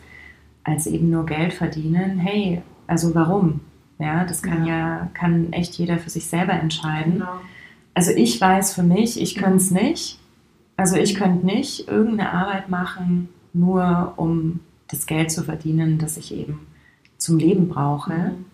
[0.65, 2.19] als eben nur Geld verdienen.
[2.19, 3.61] Hey, also warum?
[3.99, 7.15] Ja, das kann ja, ja kann echt jeder für sich selber entscheiden.
[7.15, 7.41] Genau.
[7.95, 10.19] Also ich weiß für mich, ich könnte es nicht.
[10.77, 16.35] Also ich könnte nicht irgendeine Arbeit machen, nur um das Geld zu verdienen, das ich
[16.35, 16.67] eben
[17.19, 18.13] zum Leben brauche.
[18.13, 18.45] Mhm.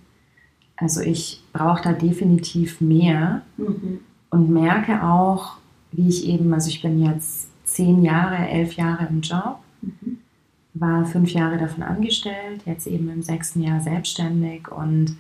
[0.77, 4.01] Also ich brauche da definitiv mehr mhm.
[4.31, 5.57] und merke auch,
[5.93, 10.19] wie ich eben, also ich bin jetzt zehn Jahre, elf Jahre im Job, mhm.
[10.75, 15.17] war fünf Jahre davon angestellt, jetzt eben im sechsten Jahr selbstständig und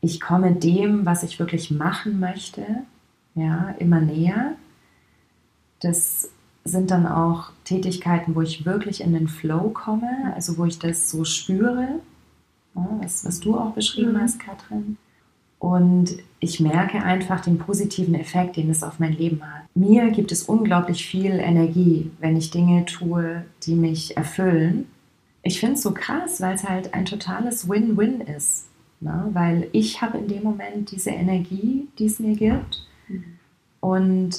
[0.00, 2.64] ich komme dem, was ich wirklich machen möchte,
[3.34, 4.52] ja, immer näher.
[5.80, 6.30] Das
[6.64, 11.10] sind dann auch Tätigkeiten, wo ich wirklich in den Flow komme, also wo ich das
[11.10, 12.00] so spüre,
[12.74, 14.20] ja, was, was du auch beschrieben mhm.
[14.20, 14.96] hast, Katrin.
[15.58, 19.62] Und ich merke einfach den positiven Effekt, den es auf mein Leben hat.
[19.74, 24.86] Mir gibt es unglaublich viel Energie, wenn ich Dinge tue, die mich erfüllen.
[25.42, 28.66] Ich finde es so krass, weil es halt ein totales Win-Win ist.
[29.00, 29.30] Ne?
[29.32, 32.86] Weil ich habe in dem Moment diese Energie, die es mir gibt.
[33.84, 33.90] Mhm.
[33.90, 34.30] Und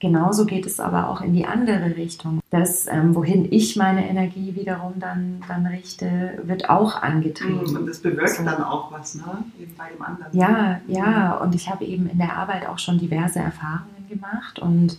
[0.00, 2.40] genauso geht es aber auch in die andere Richtung.
[2.50, 7.70] Das, ähm, wohin ich meine Energie wiederum dann, dann richte, wird auch angetrieben.
[7.70, 7.76] Mhm.
[7.76, 8.44] Und das bewirkt so.
[8.44, 9.44] dann auch was, ne?
[9.60, 10.36] Eben bei dem anderen.
[10.36, 11.36] Ja, ja.
[11.36, 14.98] Und ich habe eben in der Arbeit auch schon diverse Erfahrungen gemacht und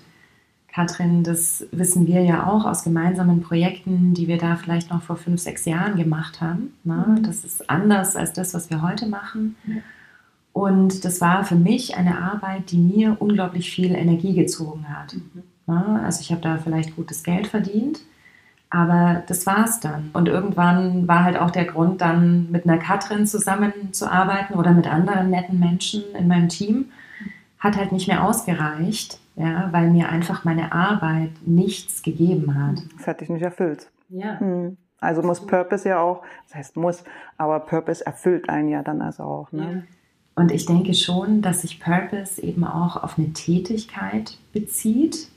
[0.74, 5.18] Katrin, das wissen wir ja auch aus gemeinsamen Projekten, die wir da vielleicht noch vor
[5.18, 6.74] fünf, sechs Jahren gemacht haben.
[6.84, 7.06] Ne?
[7.10, 7.24] Mhm.
[7.24, 9.56] Das ist anders als das, was wir heute machen.
[9.68, 9.76] Ja.
[10.54, 15.16] Und das war für mich eine Arbeit, die mir unglaublich viel Energie gezogen hat.
[15.16, 15.44] Mhm.
[16.04, 18.02] Also ich habe da vielleicht gutes Geld verdient,
[18.70, 20.12] aber das war es dann.
[20.13, 25.30] Und irgendwann war halt auch der Grund, dann mit einer Katrin zusammenzuarbeiten oder mit anderen
[25.30, 26.86] netten Menschen in meinem Team,
[27.60, 32.84] hat halt nicht mehr ausgereicht ja, weil mir einfach meine Arbeit nichts gegeben hat.
[32.98, 33.89] Das hat dich nicht erfüllt.
[34.10, 34.39] Ja.
[34.39, 34.78] Hm.
[35.00, 37.04] Also muss Purpose ja auch, das heißt muss,
[37.38, 39.52] aber Purpose erfüllt einen ja dann also auch.
[39.52, 39.86] Ne?
[39.86, 39.94] Ja.
[40.36, 45.28] Und ich denke schon, dass sich Purpose eben auch auf eine Tätigkeit bezieht,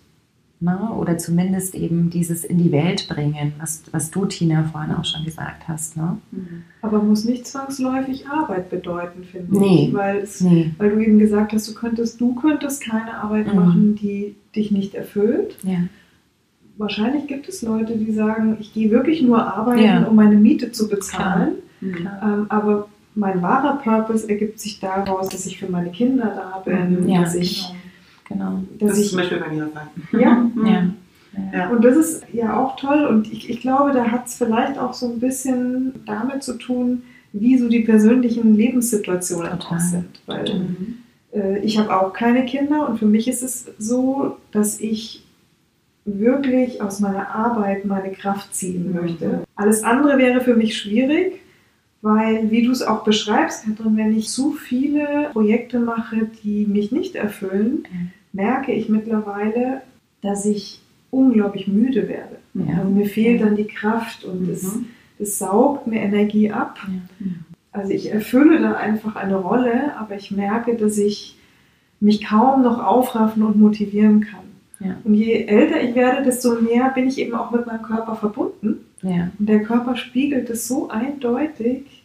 [0.59, 0.90] Ne?
[0.96, 5.22] Oder zumindest eben dieses in die Welt bringen, was, was du, Tina, vorhin auch schon
[5.22, 5.98] gesagt hast.
[5.98, 6.16] Ne?
[6.30, 6.62] Mhm.
[6.80, 9.88] Aber muss nicht zwangsläufig Arbeit bedeuten, finde nee.
[9.88, 9.94] ich.
[9.94, 10.72] Weil, es, nee.
[10.78, 13.54] weil du eben gesagt hast, du könntest, du könntest keine Arbeit mhm.
[13.54, 15.59] machen, die dich nicht erfüllt.
[15.62, 15.80] Ja.
[16.78, 20.04] Wahrscheinlich gibt es Leute, die sagen, ich gehe wirklich nur arbeiten, ja.
[20.04, 21.56] um meine Miete zu bezahlen.
[21.80, 22.22] Klar.
[22.22, 27.09] Ähm, aber mein wahrer Purpose ergibt sich daraus, dass ich für meine Kinder da bin,
[27.09, 27.76] ja, dass ich genau
[28.29, 28.62] Genau.
[28.79, 29.88] Das ist zum Beispiel bei mir der Fall.
[30.12, 30.50] Ja.
[30.64, 30.90] ja.
[31.52, 31.68] Ja.
[31.68, 34.94] Und das ist ja auch toll und ich, ich glaube, da hat es vielleicht auch
[34.94, 37.02] so ein bisschen damit zu tun,
[37.35, 39.76] wie so die persönlichen Lebenssituationen Total.
[39.76, 40.07] auch sind.
[40.24, 40.98] Weil mhm.
[41.35, 45.26] äh, ich habe auch keine Kinder und für mich ist es so, dass ich
[46.07, 49.00] wirklich aus meiner Arbeit meine Kraft ziehen mhm.
[49.02, 49.42] möchte.
[49.57, 51.42] Alles andere wäre für mich schwierig,
[52.06, 56.92] weil, wie du es auch beschreibst, Katrin, wenn ich zu viele Projekte mache, die mich
[56.92, 59.82] nicht erfüllen, mhm merke ich mittlerweile,
[60.20, 62.36] dass ich unglaublich müde werde.
[62.54, 62.78] Ja.
[62.78, 64.50] Also mir fehlt dann die Kraft und mhm.
[64.50, 64.78] es,
[65.18, 66.78] es saugt mir Energie ab.
[67.18, 67.26] Ja.
[67.72, 71.38] Also ich erfülle da einfach eine Rolle, aber ich merke, dass ich
[72.00, 74.40] mich kaum noch aufraffen und motivieren kann.
[74.80, 74.96] Ja.
[75.04, 78.80] Und je älter ich werde, desto mehr bin ich eben auch mit meinem Körper verbunden.
[79.02, 79.30] Ja.
[79.38, 81.95] Und der Körper spiegelt es so eindeutig,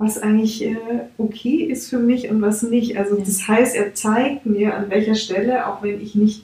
[0.00, 0.76] was eigentlich äh,
[1.18, 2.96] okay ist für mich und was nicht.
[2.96, 6.42] Also das heißt, er zeigt mir, an welcher Stelle, auch wenn ich nicht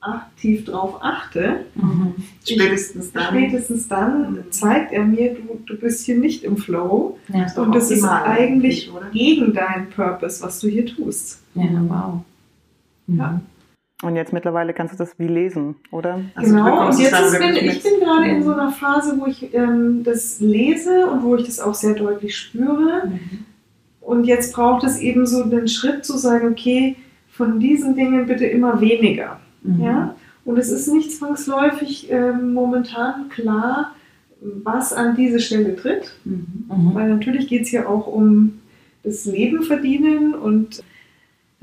[0.00, 2.14] aktiv darauf achte, mhm.
[2.44, 4.50] spätestens dann, spätestens dann mhm.
[4.50, 8.90] zeigt er mir, du, du bist hier nicht im Flow ja, und das ist eigentlich
[9.12, 11.42] gegen deinen Purpose, was du hier tust.
[11.54, 12.22] Ja, wow.
[13.06, 13.18] Mhm.
[13.18, 13.40] Ja.
[14.02, 16.20] Und jetzt mittlerweile kannst du das wie lesen, oder?
[16.34, 20.02] Also genau, und jetzt bin, ich bin gerade in so einer Phase, wo ich ähm,
[20.02, 23.06] das lese und wo ich das auch sehr deutlich spüre.
[23.06, 23.44] Mhm.
[24.00, 26.96] Und jetzt braucht es eben so den Schritt zu sagen, okay,
[27.30, 29.40] von diesen Dingen bitte immer weniger.
[29.62, 29.80] Mhm.
[29.80, 30.16] Ja?
[30.44, 33.94] Und es ist nicht zwangsläufig äh, momentan klar,
[34.40, 36.14] was an diese Stelle tritt.
[36.24, 36.90] Mhm.
[36.92, 38.60] Weil natürlich geht es ja auch um
[39.02, 40.82] das Leben verdienen und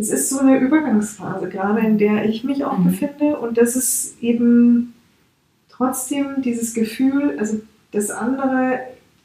[0.02, 2.86] es ist so eine Übergangsphase, gerade in der ich mich auch mhm.
[2.86, 3.38] befinde.
[3.38, 4.94] Und das ist eben
[5.70, 7.62] trotzdem dieses Gefühl, also
[7.92, 8.80] das andere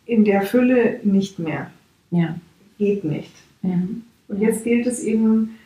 [0.05, 1.71] in der Fülle nicht mehr.
[2.11, 2.37] Ja.
[2.79, 3.33] Geht nicht.
[3.63, 3.79] Ja.
[4.29, 5.57] Und jetzt gilt es eben,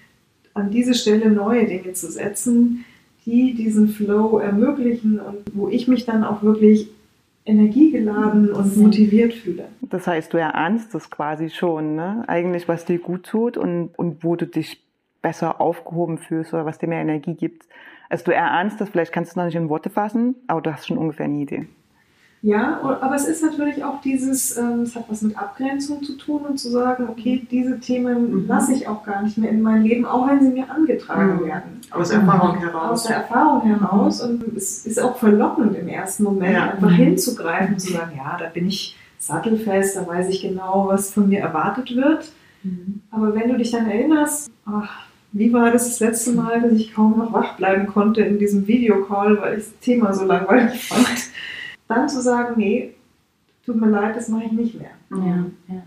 [0.54, 2.84] an diese Stelle neue Dinge zu setzen,
[3.24, 6.88] die die diesen Flow ermöglichen und wo ich mich dann auch wirklich
[7.44, 9.64] energiegeladen und motiviert fühle.
[9.82, 12.24] Das heißt, du erahnst das quasi schon, ne?
[12.26, 14.80] Eigentlich, was dir gut tut und, und wo du dich
[15.22, 17.66] besser aufgehoben fühlst oder was dir mehr Energie gibt.
[18.08, 20.72] Also du erahnst das, vielleicht kannst du es noch nicht in Worte fassen, aber du
[20.72, 21.66] hast schon ungefähr eine Idee.
[22.42, 26.40] Ja, aber es ist natürlich auch dieses, ähm, es hat was mit Abgrenzung zu tun
[26.48, 28.48] und zu sagen, okay, diese Themen Mhm.
[28.48, 31.46] lasse ich auch gar nicht mehr in mein Leben, auch wenn sie mir angetragen Mhm.
[31.46, 31.80] werden.
[31.90, 33.02] Aus Erfahrung Aus heraus.
[33.02, 36.70] der Erfahrung heraus und es ist auch verlockend im ersten Moment Ja.
[36.70, 36.94] einfach Mhm.
[36.94, 41.28] hinzugreifen und zu sagen, ja, da bin ich sattelfest, da weiß ich genau, was von
[41.28, 42.32] mir erwartet wird.
[43.10, 46.92] Aber wenn du dich dann erinnerst, ach, wie war das das letzte Mal, dass ich
[46.92, 51.06] kaum noch wach bleiben konnte in diesem Videocall, weil ich das Thema so langweilig fand,
[51.88, 52.94] dann zu sagen, nee,
[53.64, 54.90] tut mir leid, das mache ich nicht mehr.
[55.10, 55.82] Ja, ja.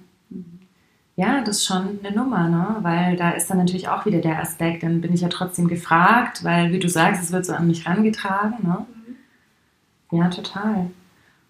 [1.15, 2.77] Ja, das ist schon eine Nummer, ne?
[2.81, 6.43] weil da ist dann natürlich auch wieder der Aspekt, dann bin ich ja trotzdem gefragt,
[6.43, 8.67] weil, wie du sagst, es wird so an mich rangetragen.
[8.67, 8.85] Ne?
[10.11, 10.89] Ja, total.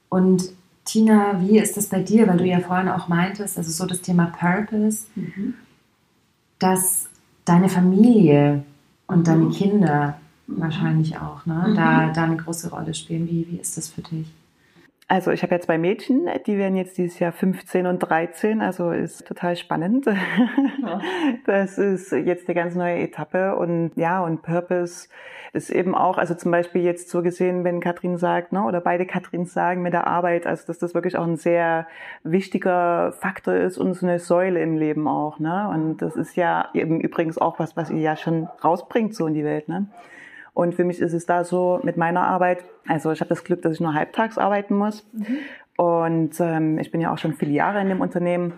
[0.10, 0.49] Und
[0.84, 2.27] Tina, wie ist das bei dir?
[2.27, 5.53] Weil du ja vorhin auch meintest, also so das Thema Purpose, Mhm.
[6.60, 7.08] dass
[7.45, 8.63] deine Familie
[9.08, 9.23] und Mhm.
[9.23, 11.65] deine Kinder wahrscheinlich auch ne?
[11.69, 11.75] Mhm.
[11.75, 13.27] da, da eine große Rolle spielen.
[13.29, 14.27] Wie, wie ist das für dich?
[15.09, 18.91] Also ich habe ja zwei Mädchen, die werden jetzt dieses Jahr 15 und 13, also
[18.91, 20.07] ist total spannend.
[21.45, 25.07] Das ist jetzt eine ganz neue Etappe und ja, und Purpose
[25.53, 29.05] ist eben auch, also zum Beispiel jetzt so gesehen, wenn Katrin sagt, ne, oder beide
[29.05, 31.87] Katrins sagen mit der Arbeit, also dass das wirklich auch ein sehr
[32.23, 35.69] wichtiger Faktor ist und so eine Säule im Leben auch, ne?
[35.69, 39.33] Und das ist ja eben übrigens auch was, was ihr ja schon rausbringt so in
[39.33, 39.87] die Welt, ne?
[40.53, 43.61] Und für mich ist es da so mit meiner Arbeit, also ich habe das Glück,
[43.61, 45.05] dass ich nur halbtags arbeiten muss.
[45.77, 48.53] Und ähm, ich bin ja auch schon viele Jahre in dem Unternehmen.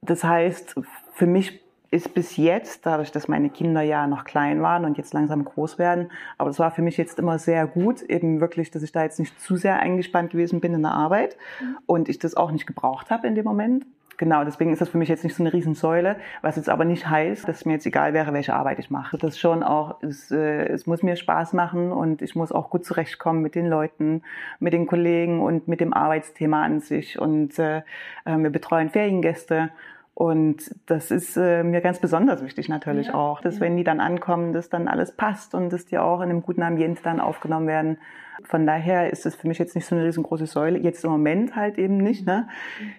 [0.00, 0.74] Das heißt,
[1.12, 5.12] für mich ist bis jetzt, dadurch, dass meine Kinder ja noch klein waren und jetzt
[5.12, 8.82] langsam groß werden, aber das war für mich jetzt immer sehr gut, eben wirklich, dass
[8.82, 11.36] ich da jetzt nicht zu sehr eingespannt gewesen bin in der Arbeit
[11.84, 13.84] und ich das auch nicht gebraucht habe in dem Moment.
[14.18, 17.08] Genau, deswegen ist das für mich jetzt nicht so eine Riesensäule, was jetzt aber nicht
[17.08, 19.16] heißt, dass mir jetzt egal wäre, welche Arbeit ich mache.
[19.18, 22.84] Das schon auch, es, äh, es muss mir Spaß machen und ich muss auch gut
[22.84, 24.22] zurechtkommen mit den Leuten,
[24.60, 27.18] mit den Kollegen und mit dem Arbeitsthema an sich.
[27.18, 27.78] Und äh,
[28.24, 29.70] äh, wir betreuen Feriengäste.
[30.14, 33.60] Und das ist äh, mir ganz besonders wichtig natürlich Ja, auch, dass ja.
[33.62, 36.62] wenn die dann ankommen, dass dann alles passt und dass die auch in einem guten
[36.62, 37.98] Ambiente dann aufgenommen werden.
[38.44, 41.56] Von daher ist es für mich jetzt nicht so eine riesengroße Säule, jetzt im Moment
[41.56, 42.26] halt eben nicht.
[42.26, 42.48] Ne?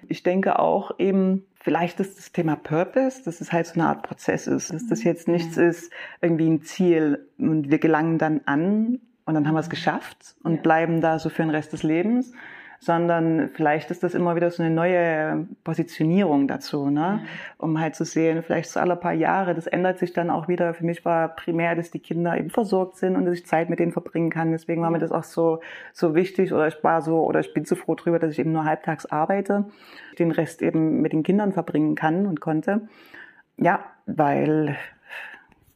[0.08, 4.04] Ich denke auch eben, vielleicht ist das Thema Purpose, dass es halt so eine Art
[4.04, 9.00] Prozess ist, dass das jetzt nichts ist, irgendwie ein Ziel und wir gelangen dann an
[9.26, 12.34] und dann haben wir es geschafft und bleiben da so für den Rest des Lebens,
[12.84, 17.22] sondern vielleicht ist das immer wieder so eine neue Positionierung dazu, ne?
[17.58, 20.74] um halt zu sehen, vielleicht so alle paar Jahre, das ändert sich dann auch wieder.
[20.74, 23.80] Für mich war primär, dass die Kinder eben versorgt sind und dass ich Zeit mit
[23.80, 24.52] denen verbringen kann.
[24.52, 25.62] Deswegen war mir das auch so,
[25.94, 28.52] so wichtig oder ich war so, oder ich bin so froh drüber, dass ich eben
[28.52, 29.66] nur halbtags arbeite,
[30.20, 32.82] den Rest eben mit den Kindern verbringen kann und konnte.
[33.56, 34.76] Ja, weil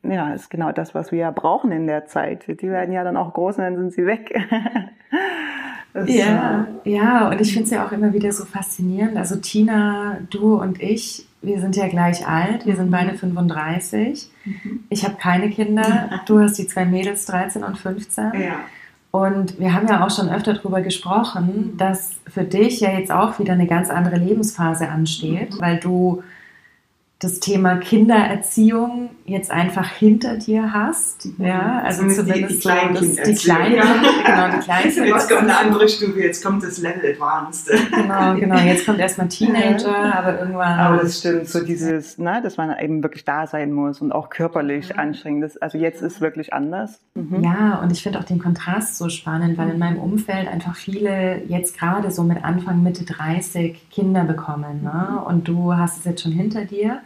[0.04, 2.48] ja, ist genau das, was wir ja brauchen in der Zeit.
[2.48, 4.38] Die werden ja dann auch groß und dann sind sie weg.
[5.94, 9.18] Das, Ja, ja, und ich finde es ja auch immer wieder so faszinierend.
[9.18, 14.30] Also Tina, du und ich, wir sind ja gleich alt, wir sind beide 35.
[14.90, 18.32] Ich habe keine Kinder, du hast die zwei Mädels, 13 und 15.
[18.34, 18.60] Ja.
[19.12, 23.40] Und wir haben ja auch schon öfter darüber gesprochen, dass für dich ja jetzt auch
[23.40, 26.22] wieder eine ganz andere Lebensphase ansteht, weil du
[27.20, 31.28] das Thema Kindererziehung jetzt einfach hinter dir hast.
[31.40, 35.04] Ja, also Zumindest zumindest die, die so das- die kleinen, genau, die Kleinsten.
[35.06, 37.70] Jetzt kommt eine andere Stufe, jetzt kommt das Level Advanced.
[37.92, 38.56] Genau, genau.
[38.60, 40.80] Jetzt kommt erstmal Teenager, aber irgendwann.
[40.80, 44.30] Aber das stimmt, so dieses, ne, dass man eben wirklich da sein muss und auch
[44.30, 45.62] körperlich anstrengend ist.
[45.62, 47.00] Also jetzt ist wirklich anders.
[47.16, 47.44] Mhm.
[47.44, 51.42] Ja, und ich finde auch den Kontrast so spannend, weil in meinem Umfeld einfach viele
[51.48, 54.84] jetzt gerade so mit Anfang, Mitte 30 Kinder bekommen.
[54.84, 55.20] Ne?
[55.26, 57.00] Und du hast es jetzt schon hinter dir.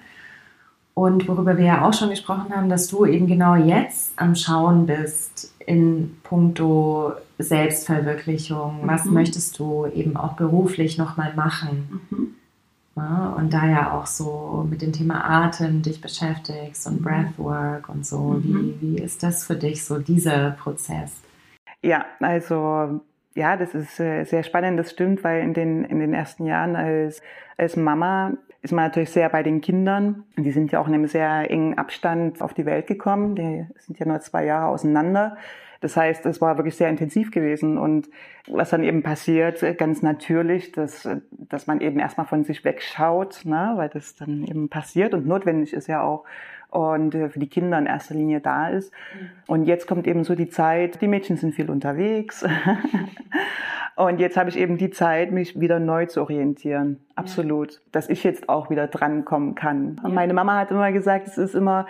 [0.93, 4.85] Und worüber wir ja auch schon gesprochen haben, dass du eben genau jetzt am Schauen
[4.85, 8.81] bist in puncto Selbstverwirklichung.
[8.83, 9.13] Was Mhm.
[9.13, 12.01] möchtest du eben auch beruflich nochmal machen?
[12.09, 12.27] Mhm.
[12.97, 17.03] Ja, und da ja auch so mit dem Thema Atem dich beschäftigst und Mhm.
[17.05, 18.19] Breathwork und so.
[18.19, 18.43] Mhm.
[18.43, 21.13] Wie, wie ist das für dich, so dieser Prozess?
[21.81, 22.99] Ja, also
[23.35, 26.75] ja, das ist äh, sehr spannend, das stimmt, weil in den, in den ersten Jahren
[26.75, 27.21] als,
[27.57, 30.23] als Mama ist man natürlich sehr bei den Kindern.
[30.37, 33.35] Die sind ja auch in einem sehr engen Abstand auf die Welt gekommen.
[33.35, 35.37] Die sind ja nur zwei Jahre auseinander.
[35.79, 37.79] Das heißt, es war wirklich sehr intensiv gewesen.
[37.79, 38.07] Und
[38.47, 43.73] was dann eben passiert, ganz natürlich, dass, dass man eben erstmal von sich wegschaut, ne,
[43.75, 46.23] weil das dann eben passiert und notwendig ist ja auch.
[46.71, 48.91] Und äh, für die Kinder in erster Linie da ist.
[49.45, 52.43] Und jetzt kommt eben so die Zeit, die Mädchen sind viel unterwegs.
[53.97, 57.01] Und jetzt habe ich eben die Zeit, mich wieder neu zu orientieren.
[57.15, 57.73] Absolut.
[57.73, 57.79] Ja.
[57.91, 59.99] Dass ich jetzt auch wieder drankommen kann.
[60.01, 60.09] Ja.
[60.09, 61.85] meine Mama hat immer gesagt, es ist immer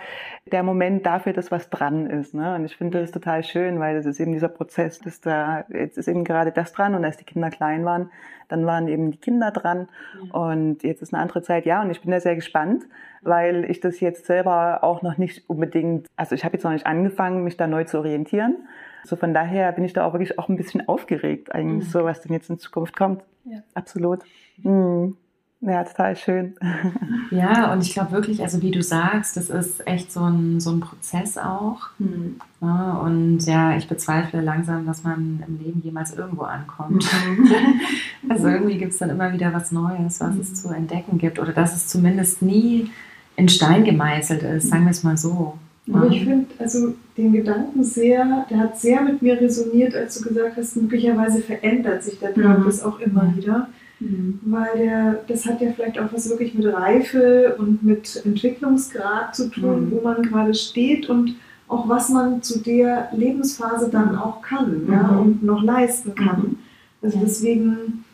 [0.50, 2.34] der Moment dafür, dass was dran ist.
[2.34, 2.54] Ne?
[2.54, 5.96] Und ich finde das total schön, weil das ist eben dieser Prozess, dass da, jetzt
[5.96, 8.10] ist eben gerade das dran und als die Kinder klein waren,
[8.48, 9.88] dann waren eben die Kinder dran.
[10.22, 10.38] Ja.
[10.38, 11.80] Und jetzt ist eine andere Zeit, ja.
[11.80, 12.84] Und ich bin da sehr gespannt,
[13.22, 16.86] weil ich das jetzt selber auch noch nicht unbedingt, also ich habe jetzt noch nicht
[16.86, 18.56] angefangen, mich da neu zu orientieren.
[19.04, 21.90] So von daher bin ich da auch wirklich auch ein bisschen aufgeregt eigentlich, mhm.
[21.90, 23.22] so was denn jetzt in Zukunft kommt.
[23.44, 23.58] Ja.
[23.74, 24.20] Absolut.
[24.58, 25.16] Mhm.
[25.62, 26.54] Ja, total schön.
[27.30, 30.70] Ja, und ich glaube wirklich, also wie du sagst, das ist echt so ein, so
[30.70, 31.88] ein Prozess auch.
[31.98, 32.36] Mhm.
[32.60, 37.08] Ja, und ja, ich bezweifle langsam, dass man im Leben jemals irgendwo ankommt.
[37.26, 37.50] Mhm.
[38.28, 40.54] also irgendwie gibt es dann immer wieder was Neues, was es mhm.
[40.56, 41.38] zu entdecken gibt.
[41.38, 42.90] Oder dass es zumindest nie
[43.36, 45.54] in Stein gemeißelt ist, sagen wir es mal so.
[45.92, 50.28] Aber ich finde also den Gedanken sehr, der hat sehr mit mir resoniert, als du
[50.28, 52.92] gesagt hast, möglicherweise verändert sich der Purpose mhm.
[52.92, 53.68] auch immer wieder.
[53.98, 54.38] Mhm.
[54.44, 59.50] Weil der, das hat ja vielleicht auch was wirklich mit Reife und mit Entwicklungsgrad zu
[59.50, 59.90] tun, mhm.
[59.90, 61.34] wo man gerade steht und
[61.68, 65.18] auch was man zu der Lebensphase dann auch kann ja, mhm.
[65.18, 66.40] und noch leisten kann.
[66.40, 66.58] Mhm.
[67.02, 68.04] Also deswegen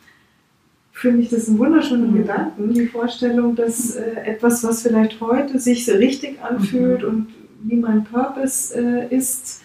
[0.98, 2.18] finde ich das einen wunderschönen mhm.
[2.18, 7.08] Gedanken, die Vorstellung, dass äh, etwas, was vielleicht heute sich richtig anfühlt mhm.
[7.08, 7.26] und
[7.62, 9.62] wie mein Purpose äh, ist,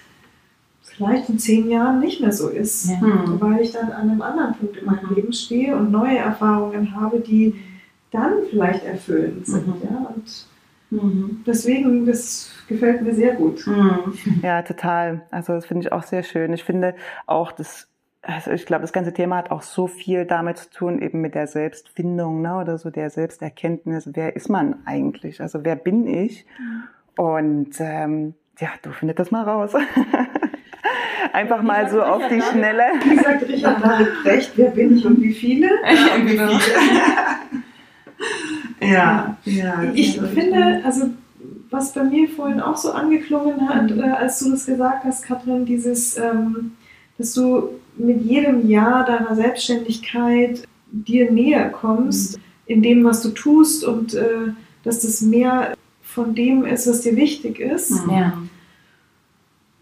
[0.82, 3.02] vielleicht in zehn Jahren nicht mehr so ist, ja.
[3.02, 3.42] Hm.
[3.42, 5.16] weil ich dann an einem anderen Punkt in meinem mhm.
[5.16, 7.56] Leben stehe und neue Erfahrungen habe, die
[8.12, 9.68] dann vielleicht erfüllend sind.
[9.68, 9.82] Mhm.
[9.90, 10.14] Ja?
[10.14, 10.46] Und
[10.92, 11.44] mhm.
[11.48, 13.66] deswegen, das gefällt mir sehr gut.
[13.66, 14.14] Mhm.
[14.44, 15.24] Ja, total.
[15.32, 16.54] Also das finde ich auch sehr schön.
[16.54, 16.94] Ich finde
[17.26, 17.88] auch, dass
[18.24, 21.36] also ich glaube, das ganze Thema hat auch so viel damit zu tun, eben mit
[21.36, 24.10] der Selbstfindung ne, oder so der Selbsterkenntnis.
[24.14, 25.42] Wer ist man eigentlich?
[25.42, 26.46] Also wer bin ich?
[26.58, 26.84] Mhm.
[27.22, 29.74] Und ähm, ja, du findest das mal raus.
[31.34, 32.84] Einfach wie mal so auf die David, Schnelle.
[33.04, 35.68] Wie sagt Richard David Brecht, wer bin ich und wie viele?
[35.84, 36.60] Ja, und wie genau.
[38.80, 38.94] viele.
[38.94, 39.84] ja, ja.
[39.94, 41.10] Ich finde, also
[41.70, 45.66] was bei mir vorhin auch so angeklungen hat, äh, als du das gesagt hast, Katrin,
[45.66, 46.74] dieses, ähm,
[47.18, 52.44] dass du mit jedem Jahr deiner Selbstständigkeit dir näher kommst, mhm.
[52.68, 57.16] in dem, was du tust und äh, dass das mehr von dem ist, was dir
[57.16, 57.92] wichtig ist.
[58.10, 58.38] Ja.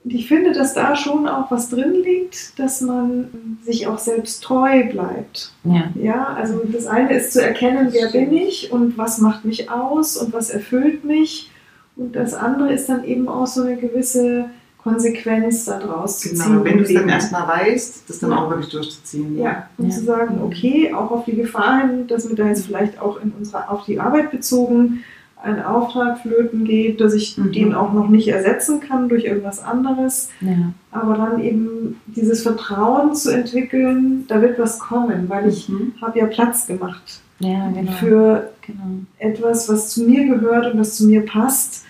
[0.03, 4.43] Und ich finde, dass da schon auch was drin liegt, dass man sich auch selbst
[4.43, 5.53] treu bleibt.
[5.63, 5.91] Ja.
[5.95, 10.17] ja, also das eine ist zu erkennen, wer bin ich und was macht mich aus
[10.17, 11.51] und was erfüllt mich.
[11.95, 14.49] Und das andere ist dann eben auch so eine gewisse
[14.83, 16.53] Konsequenz daraus zu genau, ziehen.
[16.53, 18.37] Genau, wenn du es dann erstmal weißt, das dann ja.
[18.37, 19.37] auch wirklich durchzuziehen.
[19.37, 19.69] Ja, ja.
[19.77, 19.95] und ja.
[19.95, 23.31] zu sagen, okay, auch auf die Gefahr hin, dass wir da jetzt vielleicht auch in
[23.37, 25.03] unserer, auf die Arbeit bezogen
[25.43, 27.51] ein Auftrag flöten geht, dass ich mhm.
[27.51, 30.29] den auch noch nicht ersetzen kann durch irgendwas anderes.
[30.39, 30.73] Ja.
[30.91, 35.93] Aber dann eben dieses Vertrauen zu entwickeln, da wird was kommen, weil ich mhm.
[36.01, 37.91] habe ja Platz gemacht ja, genau.
[37.93, 39.01] für genau.
[39.17, 41.85] etwas, was zu mir gehört und was zu mir passt.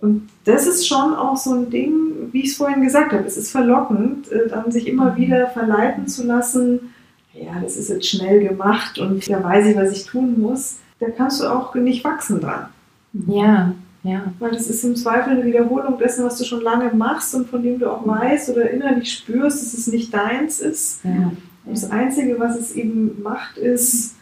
[0.00, 1.92] Und das ist schon auch so ein Ding,
[2.32, 3.24] wie ich es vorhin gesagt habe.
[3.24, 5.16] Es ist verlockend, äh, dann sich immer mhm.
[5.16, 6.92] wieder verleiten zu lassen.
[7.32, 10.78] Ja, das ist jetzt schnell gemacht und da weiß ich, was ich tun muss.
[11.00, 12.66] Da kannst du auch nicht wachsen dran.
[13.26, 14.32] Ja, ja.
[14.38, 17.62] Weil das ist im Zweifel eine Wiederholung dessen, was du schon lange machst und von
[17.62, 21.04] dem du auch weißt oder innerlich spürst, dass es nicht deins ist.
[21.04, 21.32] Ja.
[21.66, 24.14] Das Einzige, was es eben macht, ist,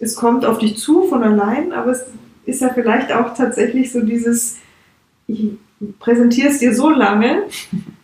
[0.00, 2.04] es kommt auf dich zu von allein, aber es
[2.44, 4.56] ist ja vielleicht auch tatsächlich so dieses,
[5.30, 5.50] ich
[5.98, 7.44] präsentiere es dir so lange,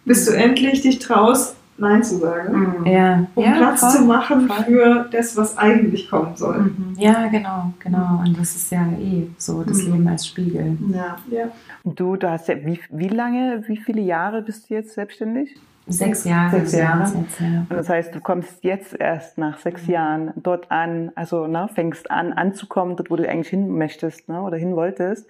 [0.05, 2.87] bis du endlich dich traust, Nein zu sagen, mhm.
[2.87, 3.27] ja.
[3.35, 4.65] um ja, Platz voll, zu machen voll.
[4.65, 6.59] für das, was eigentlich kommen soll.
[6.59, 6.97] Mhm.
[6.99, 8.23] Ja, genau, genau.
[8.25, 9.93] Und das ist ja eh so das mhm.
[9.93, 10.79] Leben als Spiegel.
[10.91, 11.19] Ja.
[11.31, 11.49] ja.
[11.83, 15.55] Und du, du hast ja, wie, wie lange, wie viele Jahre bist du jetzt selbstständig?
[15.87, 16.61] Sechs Jahre.
[16.61, 17.03] Sechs Jahre.
[17.03, 17.67] Jetzt, ja.
[17.69, 19.93] Und das heißt, du kommst jetzt erst nach sechs mhm.
[19.93, 24.41] Jahren dort an, also ne, fängst an, anzukommen, dort, wo du eigentlich hin möchtest ne,
[24.41, 25.27] oder hin wolltest.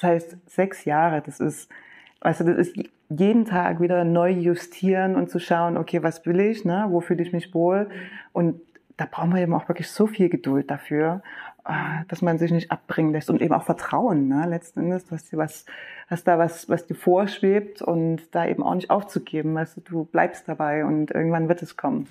[0.00, 1.68] Das heißt, sechs Jahre, das ist,
[2.20, 2.76] weißt du, das ist
[3.10, 6.86] jeden Tag wieder neu justieren und zu schauen, okay, was will ich, ne?
[6.88, 7.88] wo fühle ich mich wohl.
[8.32, 8.60] Und
[8.96, 11.22] da brauchen wir eben auch wirklich so viel Geduld dafür,
[11.66, 11.72] äh,
[12.08, 14.46] dass man sich nicht abbringen lässt und eben auch Vertrauen, ne?
[14.48, 15.64] letzten Endes, dass dir was,
[16.10, 20.48] dass da was, was dir vorschwebt und da eben auch nicht aufzugeben, du, du bleibst
[20.48, 22.06] dabei und irgendwann wird es kommen.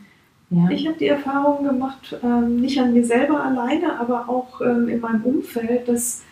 [0.49, 0.69] Ja.
[0.69, 5.01] Ich habe die Erfahrung gemacht, ähm, nicht an mir selber alleine, aber auch ähm, in
[5.01, 6.23] meinem Umfeld, dass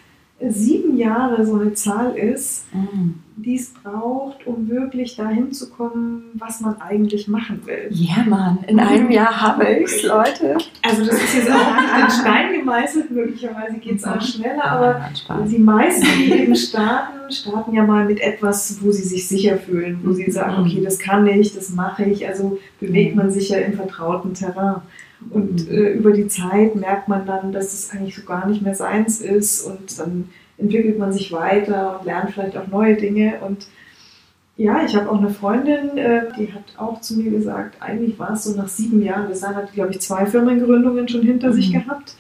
[0.49, 3.15] sieben Jahre so eine Zahl ist, Mhm.
[3.38, 7.88] die es braucht, um wirklich dahin zu kommen, was man eigentlich machen will.
[7.89, 10.57] Ja, Mann, in einem Jahr habe ich's, Leute.
[10.81, 15.09] Also das ist jetzt auch nicht in Stein gemeißelt, möglicherweise geht es auch schneller, aber
[15.49, 19.99] die meisten, die eben starten, starten ja mal mit etwas, wo sie sich sicher fühlen,
[20.03, 23.59] wo sie sagen, okay, das kann ich, das mache ich, also bewegt man sich ja
[23.59, 24.81] im vertrauten Terrain.
[25.30, 28.76] Und äh, über die Zeit merkt man dann, dass es eigentlich so gar nicht mehr
[28.76, 33.39] seins ist und dann entwickelt man sich weiter und lernt vielleicht auch neue Dinge.
[33.45, 33.67] Und
[34.57, 38.32] ja, ich habe auch eine Freundin, äh, die hat auch zu mir gesagt, eigentlich war
[38.34, 41.69] es so nach sieben Jahren, bis dahin hat, glaube ich, zwei Firmengründungen schon hinter sich
[41.69, 41.73] Mhm.
[41.80, 42.15] gehabt,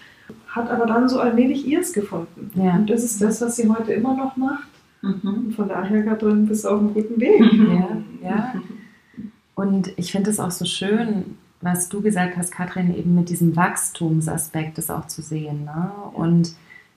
[0.47, 2.51] hat aber dann so allmählich ihrs gefunden.
[2.55, 2.75] Ja.
[2.75, 4.67] Und das ist das, was sie heute immer noch macht.
[5.01, 5.19] Mhm.
[5.23, 7.41] Und von daher, Katrin, bist du auf einem guten Weg.
[7.41, 7.97] Ja,
[8.27, 8.53] ja.
[9.53, 13.55] Und ich finde es auch so schön, was du gesagt hast, Katrin, eben mit diesem
[13.55, 15.65] Wachstumsaspekt das auch zu sehen.
[15.65, 15.91] Ne?
[16.13, 16.55] Und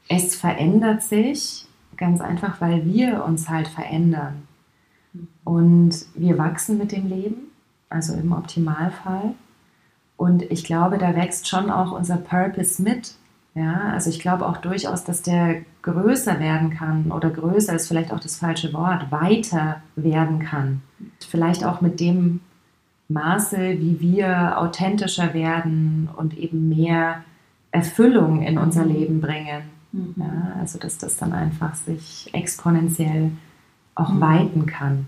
[0.08, 1.66] es verändert sich
[1.96, 4.46] ganz einfach, weil wir uns halt verändern.
[5.42, 7.50] Und wir wachsen mit dem Leben,
[7.88, 9.34] also im Optimalfall.
[10.18, 13.14] Und ich glaube, da wächst schon auch unser Purpose mit.
[13.54, 18.12] Ja, also ich glaube auch durchaus, dass der größer werden kann oder größer ist vielleicht
[18.12, 20.82] auch das falsche Wort, weiter werden kann.
[21.26, 22.40] Vielleicht auch mit dem
[23.08, 27.24] Maße, wie wir authentischer werden und eben mehr
[27.70, 29.62] Erfüllung in unser Leben bringen.
[29.92, 30.14] Mhm.
[30.16, 33.30] Ja, also dass das dann einfach sich exponentiell
[33.94, 34.20] auch Mhm.
[34.20, 35.06] weiten kann.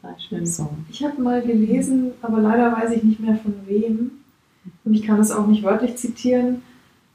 [0.00, 0.46] Total schön.
[0.46, 0.70] So.
[0.90, 4.10] Ich habe mal gelesen, aber leider weiß ich nicht mehr von wem.
[4.84, 6.62] Und ich kann es auch nicht wörtlich zitieren,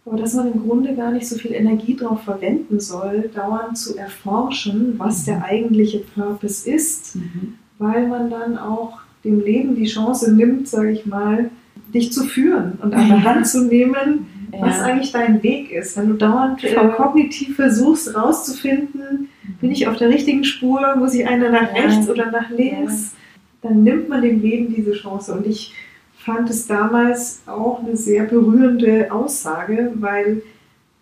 [0.06, 3.98] aber dass man im Grunde gar nicht so viel Energie darauf verwenden soll, dauernd zu
[3.98, 7.56] erforschen, was der eigentliche Purpose ist, Mhm.
[7.80, 11.50] weil man dann auch dem Leben die Chance nimmt, sage ich mal,
[11.94, 14.28] dich zu führen und an der Hand zu nehmen,
[14.60, 14.84] was Ja.
[14.86, 15.98] eigentlich dein Weg ist.
[15.98, 19.30] Wenn du dauernd äh, kognitiv versuchst rauszufinden,
[19.62, 21.84] bin ich auf der richtigen Spur, muss ich einer nach Ja.
[21.84, 23.14] rechts oder nach links,
[23.62, 25.34] dann nimmt man dem Leben diese Chance.
[25.34, 25.74] Und ich
[26.18, 30.42] fand es damals auch eine sehr berührende Aussage, weil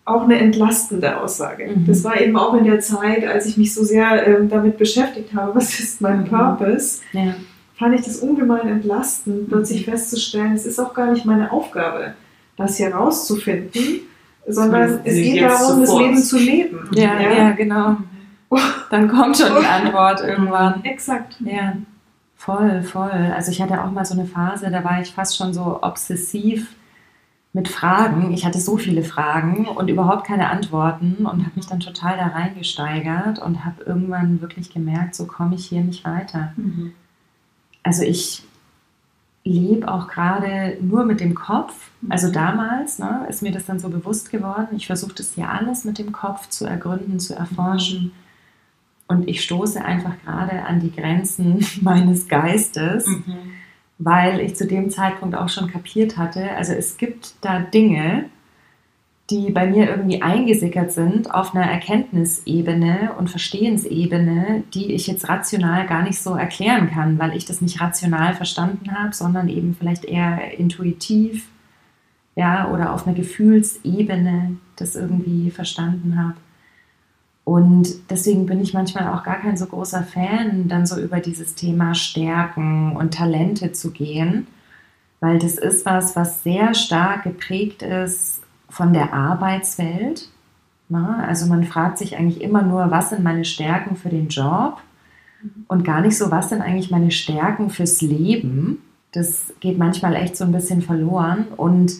[0.04, 1.68] auch eine entlastende Aussage.
[1.76, 1.86] Mhm.
[1.86, 5.34] Das war eben auch in der Zeit, als ich mich so sehr ähm, damit beschäftigt
[5.34, 6.28] habe, was ist mein Mhm.
[6.28, 7.34] Purpose, Ja.
[7.78, 12.14] Fand ich das ungemein entlastend, plötzlich festzustellen, es ist auch gar nicht meine Aufgabe,
[12.56, 14.00] das hier rauszufinden,
[14.46, 15.98] sondern Sondern es geht darum, das.
[15.98, 16.88] Leben zu leben.
[16.92, 17.98] Ja, ja, genau.
[18.90, 20.82] Dann kommt schon die Antwort irgendwann.
[20.82, 21.36] Exakt.
[21.40, 21.74] Ja,
[22.34, 23.32] voll, voll.
[23.36, 26.74] Also ich hatte auch mal so eine Phase, da war ich fast schon so obsessiv
[27.52, 28.32] mit Fragen.
[28.32, 32.28] Ich hatte so viele Fragen und überhaupt keine Antworten und habe mich dann total da
[32.28, 36.52] reingesteigert und habe irgendwann wirklich gemerkt, so komme ich hier nicht weiter.
[36.56, 36.92] Mhm.
[37.82, 38.42] Also ich
[39.44, 41.90] lebe auch gerade nur mit dem Kopf.
[42.08, 44.76] Also damals ne, ist mir das dann so bewusst geworden.
[44.76, 48.12] Ich versuche das hier alles mit dem Kopf zu ergründen, zu erforschen.
[49.06, 53.52] Und ich stoße einfach gerade an die Grenzen meines Geistes, Mhm.
[53.98, 58.26] weil ich zu dem Zeitpunkt auch schon kapiert hatte, also es gibt da Dinge,
[59.30, 65.86] die bei mir irgendwie eingesickert sind auf einer Erkenntnisebene und Verstehensebene, die ich jetzt rational
[65.86, 70.06] gar nicht so erklären kann, weil ich das nicht rational verstanden habe, sondern eben vielleicht
[70.06, 71.46] eher intuitiv,
[72.36, 76.36] ja, oder auf einer Gefühlsebene das irgendwie verstanden habe.
[77.44, 81.54] Und deswegen bin ich manchmal auch gar kein so großer Fan, dann so über dieses
[81.54, 84.46] Thema Stärken und Talente zu gehen,
[85.20, 90.28] weil das ist was, was sehr stark geprägt ist von der Arbeitswelt.
[90.88, 94.78] Na, also man fragt sich eigentlich immer nur, was sind meine Stärken für den Job
[95.68, 98.82] und gar nicht so, was sind eigentlich meine Stärken fürs Leben.
[99.12, 101.92] Das geht manchmal echt so ein bisschen verloren und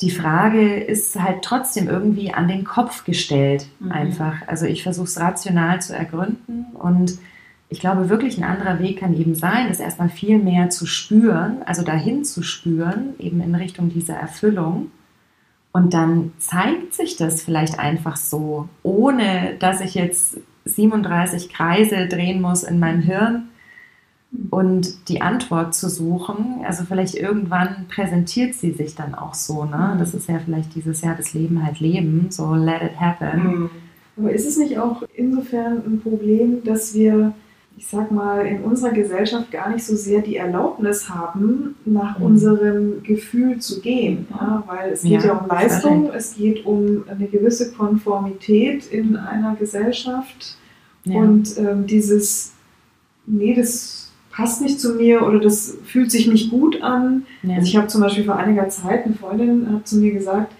[0.00, 3.92] die Frage ist halt trotzdem irgendwie an den Kopf gestellt, Mhm.
[3.92, 4.34] einfach.
[4.48, 7.18] Also ich versuche es rational zu ergründen und
[7.68, 11.58] ich glaube wirklich ein anderer Weg kann eben sein, das erstmal viel mehr zu spüren,
[11.64, 14.90] also dahin zu spüren, eben in Richtung dieser Erfüllung.
[15.72, 22.40] Und dann zeigt sich das vielleicht einfach so, ohne dass ich jetzt 37 Kreise drehen
[22.40, 23.48] muss in meinem Hirn
[24.50, 26.60] und die Antwort zu suchen.
[26.64, 29.64] Also vielleicht irgendwann präsentiert sie sich dann auch so.
[29.64, 29.92] Ne?
[29.94, 29.98] Mhm.
[29.98, 33.42] Das ist ja vielleicht dieses Jahr das Leben halt Leben, so let it happen.
[33.42, 33.70] Mhm.
[34.16, 37.32] Aber ist es nicht auch insofern ein Problem, dass wir,
[37.84, 42.24] ich sag mal, in unserer Gesellschaft gar nicht so sehr die Erlaubnis haben, nach Mhm.
[42.24, 44.28] unserem Gefühl zu gehen?
[44.30, 49.16] Ja, weil es geht Ja, ja, um Leistung, es geht um eine gewisse Konformität in
[49.16, 50.56] einer Gesellschaft.
[51.04, 51.18] Ja.
[51.18, 52.52] Und ähm, dieses,
[53.26, 57.24] nee, das passt nicht zu mir oder das fühlt sich nicht gut an.
[57.42, 60.52] Also ich habe zum Beispiel vor einiger Zeit, eine Freundin hat zu mir gesagt,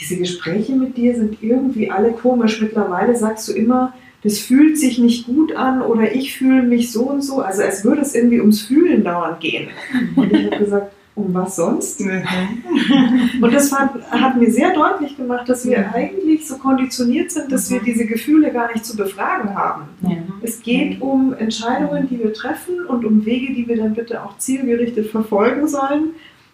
[0.00, 2.62] diese Gespräche mit dir sind irgendwie alle komisch.
[2.62, 3.92] Mittlerweile sagst du immer,
[4.22, 7.40] das fühlt sich nicht gut an oder ich fühle mich so und so.
[7.40, 9.68] Also als würde es irgendwie ums Fühlen dauernd gehen.
[10.16, 12.00] Und ich habe gesagt, um was sonst?
[12.00, 17.70] Und das war, hat mir sehr deutlich gemacht, dass wir eigentlich so konditioniert sind, dass
[17.70, 19.82] wir diese Gefühle gar nicht zu befragen haben.
[20.02, 20.16] Ja.
[20.42, 24.38] Es geht um Entscheidungen, die wir treffen und um Wege, die wir dann bitte auch
[24.38, 26.10] zielgerichtet verfolgen sollen.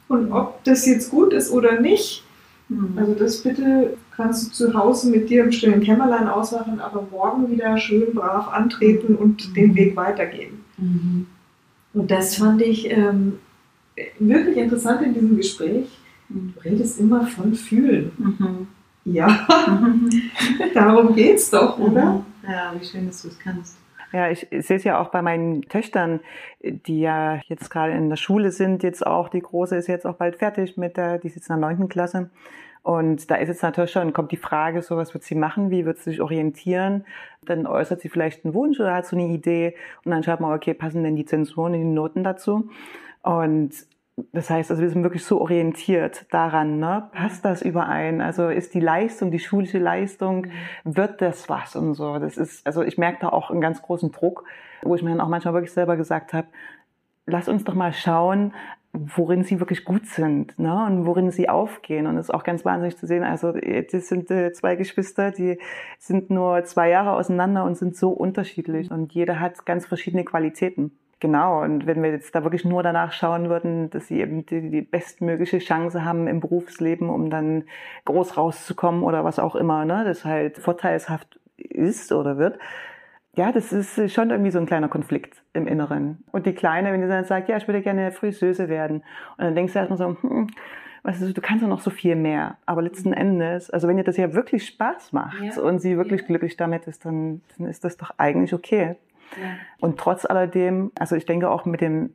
[0.08, 2.24] Und ob das jetzt gut ist oder nicht,
[2.96, 7.50] also das bitte kannst du zu Hause mit dir im stillen Kämmerlein ausmachen, aber morgen
[7.50, 10.64] wieder schön brav antreten und den Weg weitergehen.
[10.76, 11.26] Mhm.
[11.94, 13.38] Und das fand ich ähm,
[14.18, 15.86] wirklich interessant in diesem Gespräch.
[16.28, 18.10] Du redest immer von Fühlen.
[18.18, 18.66] Mhm.
[19.04, 19.46] Ja,
[20.74, 22.24] darum geht's doch, oder?
[22.42, 23.76] Ja, wie schön, dass du es kannst.
[24.16, 26.20] Ja, ich sehe es ja auch bei meinen Töchtern,
[26.62, 30.14] die ja jetzt gerade in der Schule sind, jetzt auch, die Große ist jetzt auch
[30.14, 32.30] bald fertig mit der, die ist jetzt in der neunten Klasse.
[32.82, 35.84] Und da ist jetzt natürlich schon, kommt die Frage, so was wird sie machen, wie
[35.84, 37.04] wird sie sich orientieren?
[37.44, 39.74] Dann äußert sie vielleicht einen Wunsch oder hat so eine Idee
[40.06, 42.70] und dann schaut man, okay, passen denn die Zensuren, die Noten dazu?
[43.20, 43.74] Und
[44.32, 47.10] das heißt, also wir sind wirklich so orientiert daran, ne?
[47.12, 48.22] passt das überein?
[48.22, 50.46] Also ist die Leistung, die schulische Leistung,
[50.84, 52.18] wird das was und so?
[52.18, 54.44] Das ist, also ich merke da auch einen ganz großen Druck,
[54.82, 56.48] wo ich mir dann auch manchmal wirklich selber gesagt habe,
[57.26, 58.54] lass uns doch mal schauen,
[58.92, 60.86] worin sie wirklich gut sind ne?
[60.86, 62.06] und worin sie aufgehen.
[62.06, 63.22] Und es ist auch ganz wahnsinnig zu sehen.
[63.22, 65.58] Also das sind äh, zwei Geschwister, die
[65.98, 68.90] sind nur zwei Jahre auseinander und sind so unterschiedlich.
[68.90, 70.92] Und jeder hat ganz verschiedene Qualitäten.
[71.18, 74.70] Genau, und wenn wir jetzt da wirklich nur danach schauen würden, dass sie eben die,
[74.70, 77.64] die bestmögliche Chance haben im Berufsleben, um dann
[78.04, 82.58] groß rauszukommen oder was auch immer, ne, das halt vorteilshaft ist oder wird,
[83.34, 86.24] ja, das ist schon irgendwie so ein kleiner Konflikt im Inneren.
[86.32, 88.98] Und die Kleine, wenn die dann sagt, ja, ich würde gerne Friseuse werden,
[89.38, 90.48] und dann denkst du erstmal so, hm,
[91.02, 92.56] weißt du, du kannst ja noch so viel mehr.
[92.66, 95.62] Aber letzten Endes, also wenn ihr das ja wirklich Spaß macht Ja.
[95.62, 96.26] und sie wirklich Ja.
[96.26, 98.96] glücklich damit ist, dann, dann ist das doch eigentlich okay.
[99.40, 99.56] Ja.
[99.80, 102.14] Und trotz alledem, also ich denke auch mit dem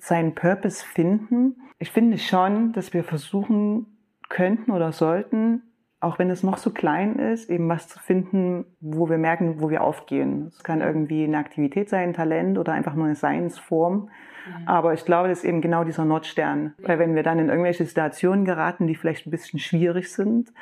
[0.00, 3.86] seinen Purpose finden, ich finde schon, dass wir versuchen
[4.28, 5.62] könnten oder sollten,
[6.00, 9.70] auch wenn es noch so klein ist, eben was zu finden, wo wir merken, wo
[9.70, 10.46] wir aufgehen.
[10.48, 14.10] Es kann irgendwie eine Aktivität sein, ein Talent oder einfach nur eine Seinsform.
[14.66, 16.74] Aber ich glaube, das ist eben genau dieser Nordstern.
[16.78, 20.52] Weil wenn wir dann in irgendwelche Situationen geraten, die vielleicht ein bisschen schwierig sind,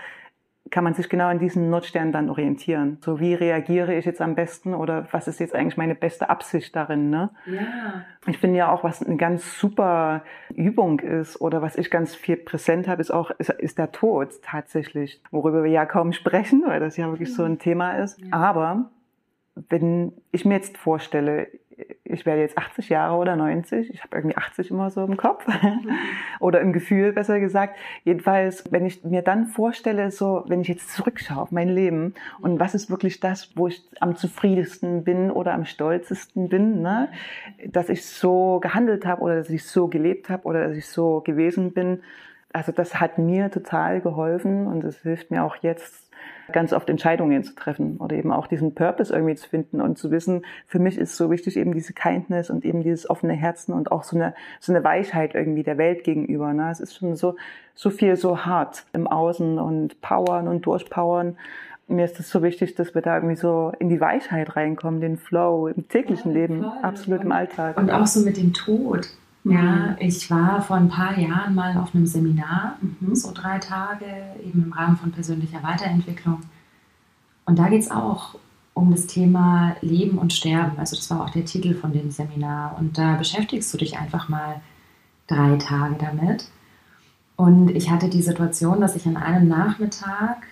[0.71, 2.99] kann man sich genau an diesen Nordstern dann orientieren.
[3.01, 6.77] So wie reagiere ich jetzt am besten oder was ist jetzt eigentlich meine beste Absicht
[6.77, 7.11] darin?
[7.11, 7.31] Ne?
[7.47, 8.05] Ja.
[8.27, 10.23] Ich finde ja auch, was eine ganz super
[10.55, 14.43] Übung ist oder was ich ganz viel präsent habe, ist auch ist, ist der Tod
[14.43, 18.21] tatsächlich, worüber wir ja kaum sprechen, weil das ja wirklich so ein Thema ist.
[18.21, 18.33] Ja.
[18.33, 18.91] Aber
[19.69, 21.49] wenn ich mir jetzt vorstelle,
[22.05, 25.47] ich werde jetzt 80 Jahre oder 90, ich habe irgendwie 80 immer so im Kopf
[26.41, 27.77] oder im Gefühl besser gesagt.
[28.05, 32.61] Jedenfalls, wenn ich mir dann vorstelle, so wenn ich jetzt zurückschaue auf mein Leben und
[32.61, 37.09] was ist wirklich das, wo ich am zufriedensten bin oder am stolzesten bin, ne?
[37.67, 41.21] dass ich so gehandelt habe oder dass ich so gelebt habe oder dass ich so
[41.21, 42.03] gewesen bin.
[42.53, 46.10] Also das hat mir total geholfen und es hilft mir auch jetzt
[46.51, 50.11] ganz oft Entscheidungen zu treffen oder eben auch diesen Purpose irgendwie zu finden und zu
[50.11, 53.93] wissen, für mich ist so wichtig eben diese Kindness und eben dieses offene Herzen und
[53.93, 56.53] auch so eine, so eine Weichheit irgendwie der Welt gegenüber.
[56.53, 56.71] Ne?
[56.71, 57.37] Es ist schon so,
[57.75, 61.37] so viel so hart im Außen und powern und durchpowern.
[61.89, 65.17] Mir ist es so wichtig, dass wir da irgendwie so in die Weichheit reinkommen, den
[65.17, 67.77] Flow im täglichen Voll, Leben, absolut im Alltag.
[67.77, 69.09] Und auch so mit dem Tod.
[69.45, 73.15] Ja, ich war vor ein paar Jahren mal auf einem Seminar, Mhm.
[73.15, 74.05] so drei Tage,
[74.45, 76.41] eben im Rahmen von persönlicher Weiterentwicklung.
[77.47, 78.35] Und da geht es auch
[78.75, 80.79] um das Thema Leben und Sterben.
[80.79, 82.77] Also das war auch der Titel von dem Seminar.
[82.79, 84.61] Und da beschäftigst du dich einfach mal
[85.27, 86.49] drei Tage damit.
[87.37, 90.43] Und ich hatte die Situation, dass ich an einem Nachmittag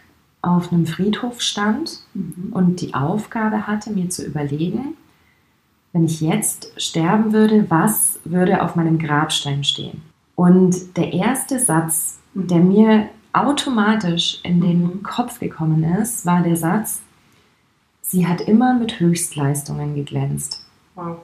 [0.41, 2.49] auf einem Friedhof stand Mhm.
[2.53, 4.95] und die Aufgabe hatte, mir zu überlegen,
[5.99, 10.01] wenn ich jetzt sterben würde, was würde auf meinem Grabstein stehen?
[10.37, 15.03] Und der erste Satz, der mir automatisch in den Mhm.
[15.03, 17.01] Kopf gekommen ist, war der Satz,
[18.01, 20.65] sie hat immer mit Höchstleistungen geglänzt.
[20.95, 21.19] Wow.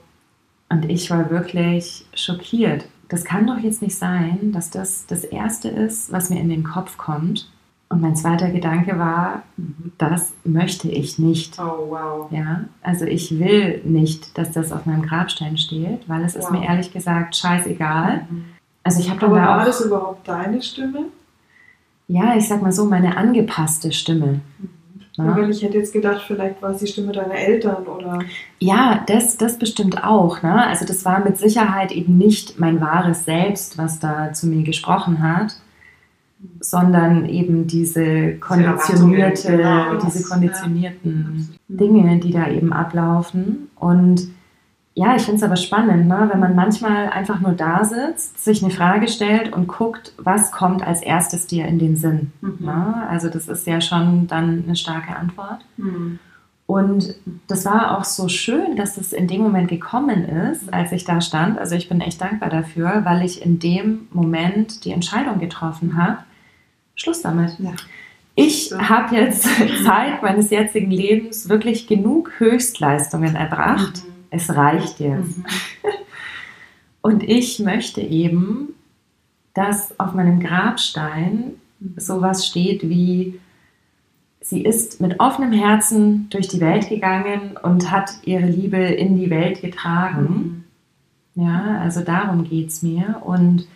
[0.69, 2.89] Und ich war wirklich schockiert.
[3.09, 6.65] Das kann doch jetzt nicht sein, dass das das Erste ist, was mir in den
[6.65, 7.49] Kopf kommt.
[7.91, 9.93] Und mein zweiter Gedanke war, Mhm.
[9.99, 11.59] das möchte ich nicht.
[11.61, 12.27] Oh, wow.
[12.33, 16.53] Ja, also ich will nicht, dass das auf meinem Grabstein steht, weil es ist Wow.
[16.59, 18.23] mir ehrlich gesagt scheißegal.
[18.29, 18.45] Mhm.
[18.83, 21.05] Also ich habe dann Aber da war auch, das überhaupt deine Stimme?
[22.09, 24.41] ja, ich sag mal so, meine angepasste Stimme.
[25.17, 25.51] Weil Ne?
[25.51, 28.19] ich hätte jetzt gedacht, vielleicht war es die Stimme deiner Eltern oder.
[28.59, 30.43] Ja, das, das bestimmt auch.
[30.43, 30.67] Ne?
[30.67, 35.23] Also das war mit Sicherheit eben nicht mein wahres Selbst, was da zu mir gesprochen
[35.23, 35.55] hat.
[36.61, 39.97] Sondern eben diese konditionierte, genau.
[39.97, 41.77] diese konditionierten Ja.
[41.77, 43.69] Dinge, die da eben ablaufen.
[43.77, 44.29] Und
[44.95, 46.29] ja, ich finde es aber spannend, ne?
[46.33, 50.87] wenn man manchmal einfach nur da sitzt, sich eine Frage stellt und guckt, was kommt
[50.87, 52.33] als erstes dir in den Sinn.
[52.41, 52.59] Mhm.
[52.61, 53.07] Ne?
[53.09, 55.65] Also das ist ja schon dann eine starke Antwort.
[55.77, 56.21] Mhm.
[56.67, 57.15] Und
[57.47, 61.21] das war auch so schön, dass es in dem Moment gekommen ist, als ich da
[61.21, 61.59] stand.
[61.59, 66.19] Also ich bin echt dankbar dafür, weil ich in dem Moment die Entscheidung getroffen habe.
[66.95, 67.59] Schluss damit.
[67.59, 67.73] Ja.
[68.35, 68.79] Ich So.
[68.79, 69.45] habe jetzt
[69.85, 74.03] Zeit meines jetzigen Lebens wirklich genug Höchstleistungen erbracht.
[74.31, 75.39] Es reicht jetzt.
[75.39, 75.45] Mhm.
[77.03, 78.75] Und ich möchte eben,
[79.53, 81.53] dass auf meinem Grabstein
[81.97, 83.39] sowas steht wie,
[84.41, 89.31] sie ist mit offenem Herzen durch die Welt gegangen und hat ihre Liebe in die
[89.31, 90.65] Welt getragen.
[91.35, 93.21] Ja, also darum geht es mir.
[93.25, 93.67] Und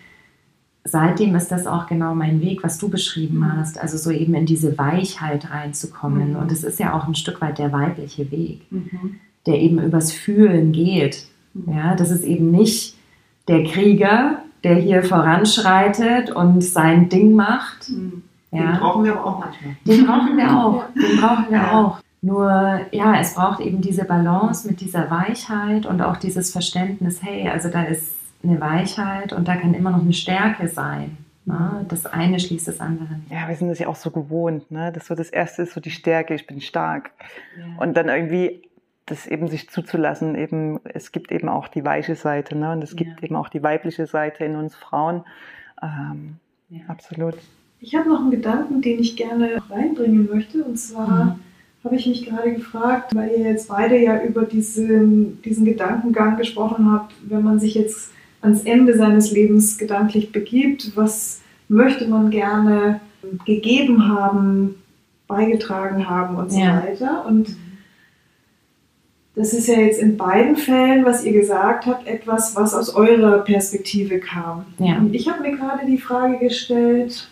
[0.91, 3.79] seitdem ist das auch genau mein Weg, was du beschrieben hast.
[3.79, 6.31] Also so eben in diese Weichheit reinzukommen.
[6.31, 6.37] Mhm.
[6.37, 9.17] Und es ist ja auch ein Stück weit der weibliche Weg, Mhm.
[9.47, 11.27] der eben übers Fühlen geht.
[11.67, 12.97] Ja, das ist eben nicht
[13.49, 17.89] der Krieger, der hier voranschreitet und sein Ding macht.
[17.91, 18.23] Mhm.
[18.51, 18.73] Ja.
[18.73, 19.77] Den brauchen wir aber auch manchmal.
[19.87, 20.85] Den brauchen wir auch.
[20.95, 21.73] Den brauchen wir Ja.
[21.81, 21.99] auch.
[22.21, 27.49] Nur, ja, es braucht eben diese Balance mit dieser Weichheit und auch dieses Verständnis, hey,
[27.49, 28.13] also da ist
[28.43, 31.17] eine Weichheit und da kann immer noch eine Stärke sein.
[31.45, 31.85] Ne?
[31.89, 33.31] Das eine schließt das andere nicht.
[33.33, 34.93] Ja, wir sind das ja auch so gewohnt, ne?
[34.93, 37.11] Das so das erste ist so die Stärke, ich bin stark.
[37.59, 37.83] Ja.
[37.83, 38.63] Und dann irgendwie
[39.07, 42.73] das eben sich zuzulassen, eben, es gibt eben auch die weiche Seite, ne?
[42.73, 43.27] Und es gibt Ja.
[43.27, 45.25] eben auch die weibliche Seite in uns Frauen.
[45.83, 46.37] Ähm,
[46.71, 46.81] Ja.
[46.89, 47.35] Absolut.
[47.81, 50.63] Ich habe noch einen Gedanken, den ich gerne reinbringen möchte.
[50.63, 51.41] Und zwar Mhm.
[51.85, 56.93] habe ich mich gerade gefragt, weil ihr jetzt beide ja über diesen, diesen Gedankengang gesprochen
[56.93, 63.01] habt, wenn man sich jetzt ans Ende seines Lebens gedanklich begibt, was möchte man gerne
[63.45, 64.77] gegeben haben,
[65.27, 66.83] beigetragen haben und so Ja.
[66.83, 67.27] weiter.
[67.27, 67.57] Und
[69.35, 73.39] das ist ja jetzt in beiden Fällen, was ihr gesagt habt, etwas, was aus eurer
[73.39, 74.65] Perspektive kam.
[74.79, 74.99] Ja.
[74.99, 77.29] Und ich habe mir gerade die Frage gestellt,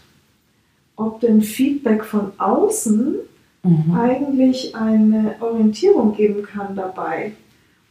[0.97, 3.17] ob denn Feedback von außen
[3.65, 3.99] Mhm.
[3.99, 7.33] eigentlich eine Orientierung geben kann dabei.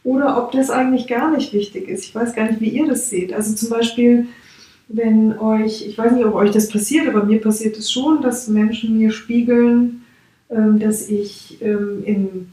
[0.06, 2.04] Oder ob das eigentlich gar nicht wichtig ist.
[2.04, 3.32] Ich weiß gar nicht, wie ihr das seht.
[3.32, 4.28] Also zum Beispiel,
[4.88, 8.46] wenn euch, ich weiß nicht, ob euch das passiert, aber mir passiert es schon, dass
[8.46, 10.02] Menschen mir spiegeln,
[10.48, 12.48] ähm, dass ich ähm, in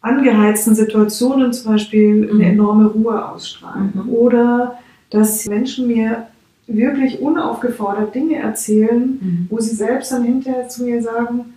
[0.00, 2.40] angeheizten Situationen zum Beispiel eine Mhm.
[2.40, 3.90] enorme Ruhe ausstrahle.
[3.94, 4.08] Mhm.
[4.10, 4.78] Oder
[5.10, 6.28] dass Menschen mir
[6.68, 9.46] wirklich unaufgefordert Dinge erzählen, Mhm.
[9.50, 11.54] wo sie selbst dann hinterher zu mir sagen,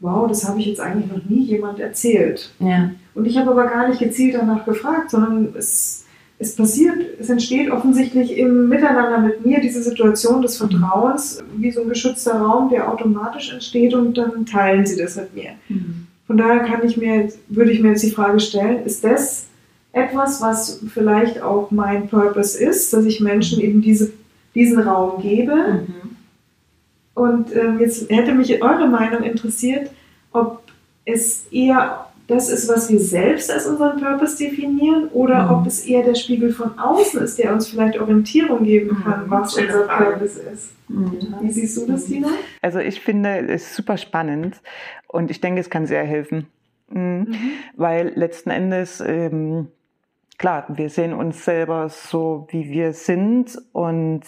[0.00, 2.52] wow, das habe ich jetzt eigentlich noch nie jemand erzählt.
[2.58, 2.90] Ja.
[3.14, 6.04] Und ich habe aber gar nicht gezielt danach gefragt, sondern es,
[6.38, 11.82] es passiert, es entsteht offensichtlich im Miteinander mit mir diese Situation des Vertrauens, wie so
[11.82, 15.50] ein geschützter Raum, der automatisch entsteht und dann teilen sie das mit mir.
[15.68, 16.06] Mhm.
[16.26, 19.46] Von daher kann ich mir, würde ich mir jetzt die Frage stellen, ist das
[19.92, 24.12] etwas, was vielleicht auch mein Purpose ist, dass ich Menschen eben diese,
[24.54, 25.54] diesen Raum gebe?
[25.54, 26.16] Mhm.
[27.14, 29.90] Und ähm, jetzt hätte mich eure Meinung interessiert,
[30.32, 30.62] ob
[31.04, 35.50] es eher das ist, was wir selbst als unseren Purpose definieren oder Mhm.
[35.50, 39.30] ob es eher der Spiegel von außen ist, der uns vielleicht Orientierung geben kann, Mhm.
[39.30, 39.86] was unser.
[39.86, 40.72] Purpose ist.
[40.88, 41.34] Mhm.
[41.42, 42.28] Wie siehst du das, Tina?
[42.62, 44.60] Also ich finde es super spannend
[45.08, 46.46] und ich denke, es kann sehr helfen.
[46.88, 47.34] Mhm.
[47.76, 49.68] Weil letzten Endes, ähm,
[50.38, 54.22] klar, wir sehen uns selber so, wie wir sind und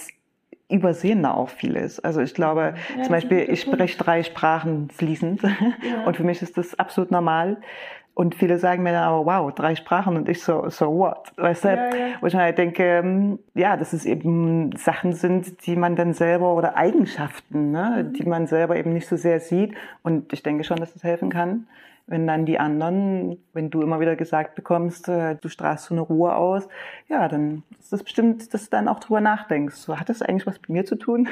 [0.70, 2.00] übersehen da auch vieles.
[2.00, 5.50] Also ich glaube, Ja, zum Beispiel, das ich spreche drei Sprachen fließend Ja.
[6.06, 7.58] und für mich ist das absolut normal.
[8.14, 11.32] Und viele sagen mir dann aber, wow, drei Sprachen und ich so, so what?
[11.38, 11.68] Weißt du?
[11.68, 12.06] Ja, ja.
[12.20, 16.12] Wo ich mir halt denke, ähm, ja, dass es eben Sachen sind, die man dann
[16.12, 18.12] selber oder Eigenschaften, ne, Mhm.
[18.12, 19.74] die man selber eben nicht so sehr sieht.
[20.02, 21.66] Und ich denke schon, dass es helfen kann,
[22.12, 26.02] wenn dann die anderen, wenn du immer wieder gesagt bekommst, äh, du strahlst so eine
[26.02, 26.68] Ruhe aus,
[27.08, 29.76] ja, dann ist das bestimmt, dass du dann auch drüber nachdenkst.
[29.76, 31.26] So, hat das eigentlich was mit mir zu tun?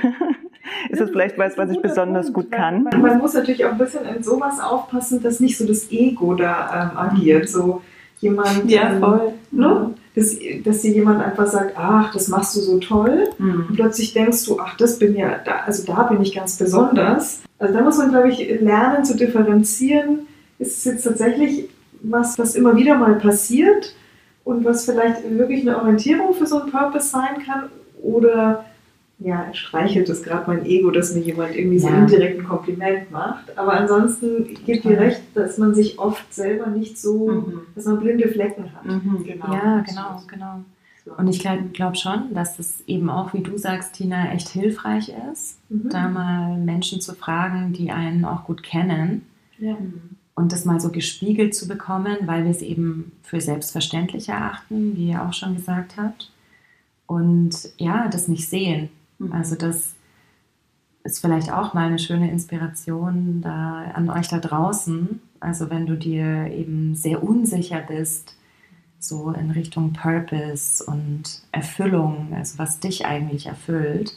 [0.91, 2.85] ist das vielleicht was, was ich besonders Punkt, gut kann?
[2.85, 6.35] Man, man muss natürlich auch ein bisschen in sowas aufpassen, dass nicht so das Ego
[6.35, 7.51] da ähm, agiert.
[7.51, 7.83] So
[8.21, 9.01] jemand, ähm,
[9.51, 9.95] ne?
[10.15, 13.29] dass, dass dir jemand einfach sagt, ach, das machst du so toll.
[13.39, 13.75] Und Mhm.
[13.75, 17.43] plötzlich denkst du, ach, das bin ja, da, also da bin ich ganz besonders.
[17.59, 20.21] Also da muss man, glaube ich, lernen zu differenzieren.
[20.61, 21.69] Ist es jetzt tatsächlich
[22.03, 23.95] was, was immer wieder mal passiert
[24.45, 27.65] und was vielleicht wirklich eine Orientierung für so einen Purpose sein kann?
[28.03, 28.65] Oder
[29.19, 31.99] ja, streichelt es gerade mein Ego, dass mir jemand irgendwie so Ja.
[31.99, 33.57] indirekt ein Kompliment macht.
[33.59, 37.61] Aber ansonsten gibt dir recht, dass man sich oft selber nicht so, Mhm.
[37.75, 38.87] dass man blinde Flecken hat.
[38.87, 39.25] Mhm.
[39.25, 39.53] Genau.
[39.53, 40.61] Ja, genau, genau.
[41.19, 45.13] Und ich glaube glaub schon, dass es eben auch, wie du sagst, Tina, echt hilfreich
[45.33, 45.89] ist, Mhm.
[45.91, 49.27] da mal Menschen zu fragen, die einen auch gut kennen
[49.59, 49.77] Ja.
[50.41, 55.11] Und das mal so gespiegelt zu bekommen, weil wir es eben für selbstverständlich erachten, wie
[55.11, 56.33] ihr auch schon gesagt habt.
[57.07, 58.89] Und ja, das nicht sehen.
[59.19, 59.33] Mhm.
[59.33, 59.95] Also das
[61.05, 65.21] ist vielleicht auch mal eine schöne Inspiration da an euch da draußen.
[65.41, 68.35] Also wenn du dir eben sehr unsicher bist,
[68.99, 74.15] so in Richtung Purpose und Erfüllung, also was dich eigentlich erfüllt,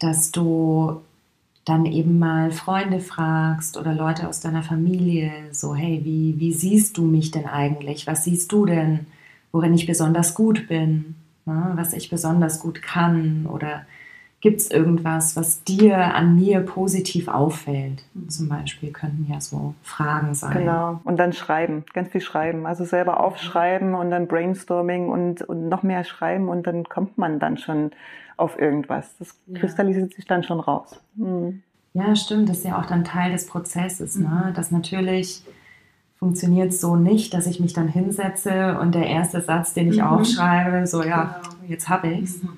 [0.00, 1.02] dass du
[1.68, 6.96] dann eben mal Freunde fragst oder Leute aus deiner Familie, so hey, wie, wie siehst
[6.96, 8.06] du mich denn eigentlich?
[8.06, 9.06] Was siehst du denn,
[9.52, 11.16] worin ich besonders gut bin,
[11.46, 11.72] ne?
[11.74, 13.82] was ich besonders gut kann oder
[14.40, 18.04] gibt es irgendwas, was dir an mir positiv auffällt?
[18.28, 20.58] Zum Beispiel könnten ja so Fragen sein.
[20.58, 21.00] Genau.
[21.04, 22.64] Und dann schreiben, ganz viel schreiben.
[22.64, 27.40] Also selber aufschreiben und dann Brainstorming und, und noch mehr schreiben und dann kommt man
[27.40, 27.90] dann schon
[28.38, 29.14] auf irgendwas.
[29.18, 29.58] Das Ja.
[29.60, 30.98] kristallisiert sich dann schon raus.
[31.16, 31.62] Mhm.
[31.94, 32.48] Ja, stimmt.
[32.48, 34.16] Das ist ja auch dann Teil des Prozesses.
[34.16, 34.52] Ne?
[34.54, 35.42] Das natürlich
[36.18, 40.04] funktioniert so nicht, dass ich mich dann hinsetze und der erste Satz, den ich Mhm.
[40.06, 41.54] aufschreibe, so ja, Genau.
[41.68, 42.42] jetzt habe ich's.
[42.42, 42.50] Mhm.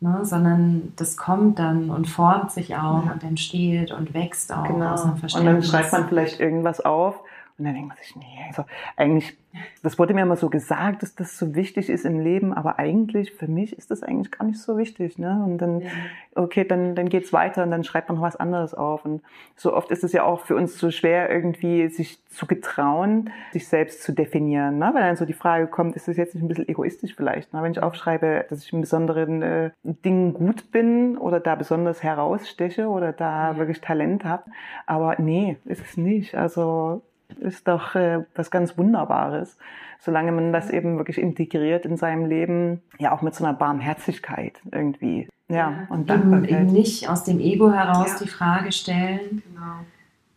[0.00, 0.18] Ne?
[0.24, 3.12] Sondern das kommt dann und formt sich auch Ja.
[3.12, 4.92] und entsteht und wächst auch Genau.
[4.92, 5.70] aus einem Und Verständnis.
[5.70, 7.18] dann schreibt man vielleicht irgendwas auf
[7.58, 8.64] und dann denkt man sich, nee, also
[8.96, 9.36] eigentlich,
[9.82, 13.32] das wurde mir immer so gesagt, dass das so wichtig ist im Leben, aber eigentlich,
[13.32, 15.18] für mich ist das eigentlich gar nicht so wichtig.
[15.18, 15.42] Ne?
[15.42, 15.88] Und dann, Ja.
[16.34, 19.06] okay, dann, dann geht's weiter und dann schreibt man noch was anderes auf.
[19.06, 19.22] Und
[19.54, 23.66] so oft ist es ja auch für uns so schwer, irgendwie sich zu getrauen, sich
[23.68, 24.76] selbst zu definieren.
[24.78, 24.90] Ne?
[24.92, 27.54] Weil dann so die Frage kommt, ist das jetzt nicht ein bisschen egoistisch vielleicht?
[27.54, 27.62] Ne?
[27.62, 32.88] Wenn ich aufschreibe, dass ich in besonderen äh, Dingen gut bin oder da besonders heraussteche
[32.88, 33.56] oder da Ja.
[33.56, 34.44] wirklich Talent habe.
[34.84, 36.34] Aber nee, ist es nicht.
[36.34, 37.00] Also
[37.40, 39.56] ist doch äh, was ganz Wunderbares,
[40.00, 44.60] solange man das eben wirklich integriert in seinem Leben, ja auch mit so einer Barmherzigkeit
[44.72, 45.28] irgendwie.
[45.48, 46.50] Ja, und eben, Dankbarkeit.
[46.50, 48.24] eben nicht aus dem Ego heraus Ja.
[48.24, 49.84] die Frage stellen, Genau.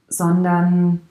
[0.08, 1.02] sondern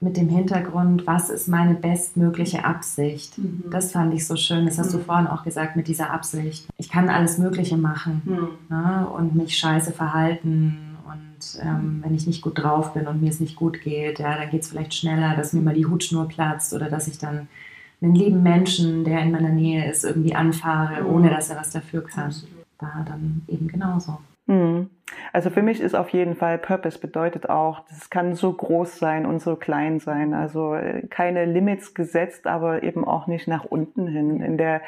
[0.00, 3.38] mit dem Hintergrund, was ist meine bestmögliche Absicht?
[3.38, 3.64] Mhm.
[3.70, 4.66] Das fand ich so schön.
[4.66, 5.02] Das hast du Mhm.
[5.04, 6.68] vorhin auch gesagt mit dieser Absicht.
[6.76, 8.48] Ich kann alles Mögliche machen Mhm.
[8.76, 9.06] ne?
[9.08, 10.83] und mich scheiße verhalten.
[11.62, 14.50] Ähm, wenn ich nicht gut drauf bin und mir es nicht gut geht, ja, dann
[14.50, 17.48] geht es vielleicht schneller, dass mir mal die Hutschnur platzt oder dass ich dann
[18.02, 21.14] einen lieben Menschen, der in meiner Nähe ist, irgendwie anfahre, Mhm.
[21.14, 22.34] ohne dass er was dafür kann.
[22.78, 24.18] War dann eben genauso.
[24.46, 24.90] Mhm.
[25.32, 29.26] Also für mich ist auf jeden Fall Purpose bedeutet auch, das kann so groß sein
[29.26, 30.34] und so klein sein.
[30.34, 34.40] Also äh, keine Limits gesetzt, aber eben auch nicht nach unten hin.
[34.40, 34.82] In der,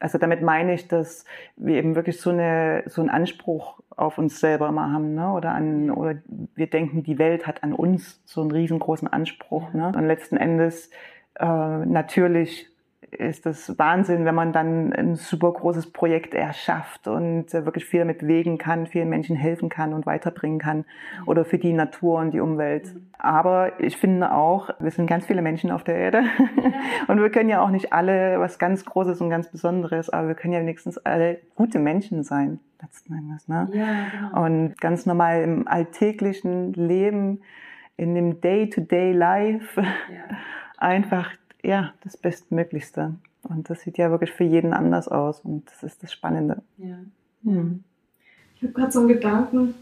[0.00, 1.24] also damit meine ich, dass
[1.56, 5.32] wir eben wirklich so eine so einen Anspruch auf uns selber mal haben, ne?
[5.32, 6.20] Oder an oder
[6.54, 9.92] wir denken, die Welt hat an uns so einen riesengroßen Anspruch, ne?
[9.94, 10.90] Und letzten Endes
[11.38, 12.68] äh, natürlich
[13.10, 18.00] ist das Wahnsinn, wenn man dann ein super großes Projekt erschafft und äh, wirklich viel
[18.00, 20.84] damit bewegen kann, vielen Menschen helfen kann und weiterbringen kann
[21.26, 22.94] oder für die Natur und die Umwelt.
[23.18, 26.24] Aber ich finde auch, wir sind ganz viele Menschen auf der Erde
[27.08, 30.34] und wir können ja auch nicht alle was ganz Großes und ganz Besonderes, aber wir
[30.34, 33.48] können ja wenigstens alle gute Menschen sein, letzten Endes.
[33.48, 33.68] Ne?
[33.72, 34.44] Ja, genau.
[34.44, 37.40] Und ganz normal im alltäglichen Leben,
[37.96, 39.82] in dem Day-to-Day-Life
[40.78, 41.32] einfach
[41.62, 43.14] ja das Bestmöglichste.
[43.42, 46.62] Und das sieht ja wirklich für jeden anders aus und das ist das Spannende.
[46.78, 46.96] Ja.
[47.44, 47.82] Hm.
[48.56, 49.74] Ich habe gerade so einen Gedanken,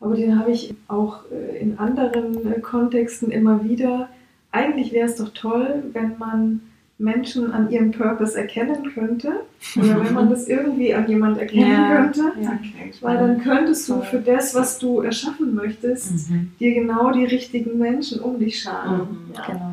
[0.00, 4.08] aber den habe ich auch äh, in anderen äh, Kontexten immer wieder.
[4.52, 6.60] Eigentlich wäre es doch toll, wenn man
[6.96, 9.40] Menschen an ihrem Purpose erkennen könnte
[9.76, 11.96] oder wenn man das irgendwie an jemand erkennen Ja.
[12.02, 12.52] könnte, Ja.
[12.60, 16.52] Okay, weil dann könntest du für das, was du erschaffen möchtest, Mhm.
[16.60, 19.00] dir genau die richtigen Menschen um dich scharen.
[19.28, 19.34] Mhm.
[19.34, 19.46] Ja.
[19.46, 19.70] Genau.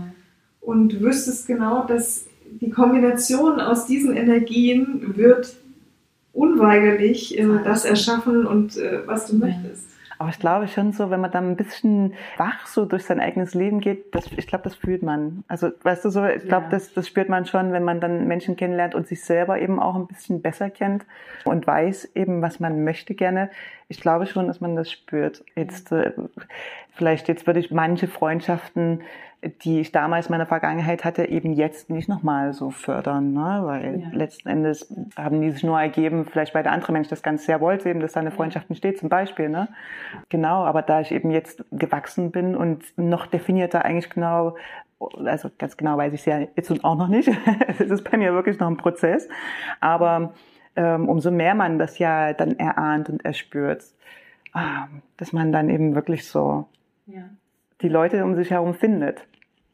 [0.61, 2.27] Und du wüsstest genau, dass
[2.61, 5.55] die Kombination aus diesen Energien wird
[6.33, 9.47] unweigerlich äh, das erschaffen und äh, was du Ja.
[9.47, 9.87] möchtest.
[10.19, 13.55] Aber ich glaube schon so, wenn man dann ein bisschen wach so durch sein eigenes
[13.55, 15.43] Leben geht, das, ich glaube, das fühlt man.
[15.47, 16.69] Also, weißt du so, ich glaube, Ja.
[16.69, 19.95] das, das spürt man schon, wenn man dann Menschen kennenlernt und sich selber eben auch
[19.95, 21.05] ein bisschen besser kennt
[21.43, 23.49] und weiß eben, was man möchte gerne.
[23.87, 25.43] Ich glaube schon, dass man das spürt.
[25.55, 26.11] Jetzt, äh,
[26.93, 29.01] vielleicht jetzt würde ich manche Freundschaften,
[29.63, 33.61] die ich damals in meiner Vergangenheit hatte, eben jetzt nicht nochmal so fördern, ne?
[33.63, 34.07] weil Ja.
[34.11, 37.59] letzten Endes haben die sich nur ergeben, vielleicht weil der andere Mensch das ganz sehr
[37.59, 39.49] wollte, eben, dass da eine Freundschaft entsteht zum Beispiel.
[39.49, 39.67] Ne?
[40.29, 44.57] Genau, aber da ich eben jetzt gewachsen bin und noch definierter eigentlich genau,
[45.25, 47.27] also ganz genau weiß ich es ja jetzt und auch noch nicht,
[47.79, 49.27] es ist bei mir wirklich noch ein Prozess,
[49.79, 50.33] aber
[50.75, 53.83] ähm, umso mehr man das ja dann erahnt und erspürt,
[54.53, 54.87] ah,
[55.17, 56.67] dass man dann eben wirklich so
[57.07, 57.23] Ja.
[57.81, 59.25] die Leute um sich herum findet.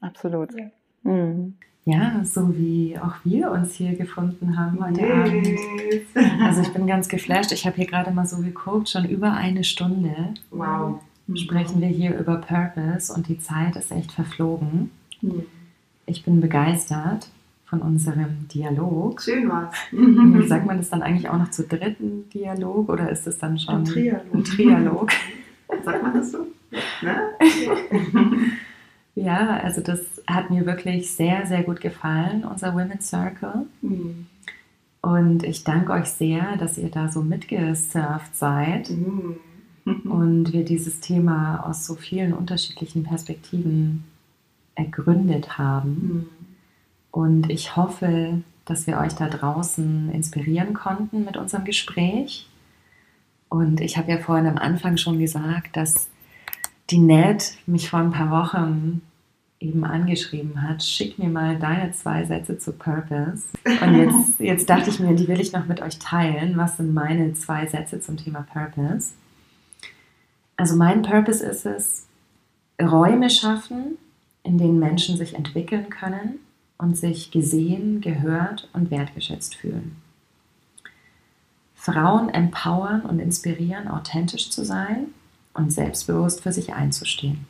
[0.08, 0.50] Absolut.
[0.58, 0.66] Ja.
[1.12, 1.54] Mhm.
[1.86, 6.16] ja, so wie auch wir uns hier gefunden haben heute Yes.
[6.16, 6.42] Abend.
[6.44, 7.52] Also ich bin ganz geflasht.
[7.52, 11.00] Ich habe hier gerade mal so geguckt, schon über eine Stunde Wow.
[11.36, 14.92] sprechen wir hier über Purpose und die Zeit ist echt verflogen.
[15.22, 15.44] Mhm.
[16.06, 17.30] Ich bin begeistert
[17.66, 19.22] von unserem Dialog.
[19.22, 19.76] Schön war's.
[19.92, 23.60] Wie Sagt man das dann eigentlich auch noch zu dritten Dialog oder ist es dann
[23.60, 24.34] schon Ein Trialog.
[24.34, 25.10] ein Trialog?
[25.84, 26.48] Sagt man das so?
[27.02, 27.18] Ne?
[29.18, 33.66] Ja, also das hat mir wirklich sehr, sehr gut gefallen, unser Women's Circle.
[33.82, 34.28] Mhm.
[35.02, 39.38] Und ich danke euch sehr, dass ihr da so mitgesurft seid Mhm.
[40.12, 44.04] und wir dieses Thema aus so vielen unterschiedlichen Perspektiven
[44.76, 45.90] ergründet haben.
[45.90, 46.30] Mhm.
[47.10, 52.48] Und ich hoffe, dass wir euch da draußen inspirieren konnten mit unserem Gespräch.
[53.50, 56.08] Und ich habe ja vorhin am Anfang schon gesagt, dass
[56.90, 59.02] die Ned mich vor ein paar Wochen
[59.60, 63.46] eben angeschrieben hat, schick mir mal deine zwei Sätze zu Purpose.
[63.66, 66.56] Und jetzt, jetzt dachte ich mir, die will ich noch mit euch teilen.
[66.58, 69.14] Was sind meine zwei Sätze zum Thema Purpose?
[70.56, 72.06] Also mein Purpose ist es,
[72.82, 73.98] Räume schaffen,
[74.44, 76.40] in denen Menschen sich entwickeln können
[76.78, 79.98] und sich gesehen, gehört und wertgeschätzt fühlen.
[81.76, 85.08] Frauen empowern und inspirieren, authentisch zu sein
[85.58, 87.46] und selbstbewusst für sich einzustehen.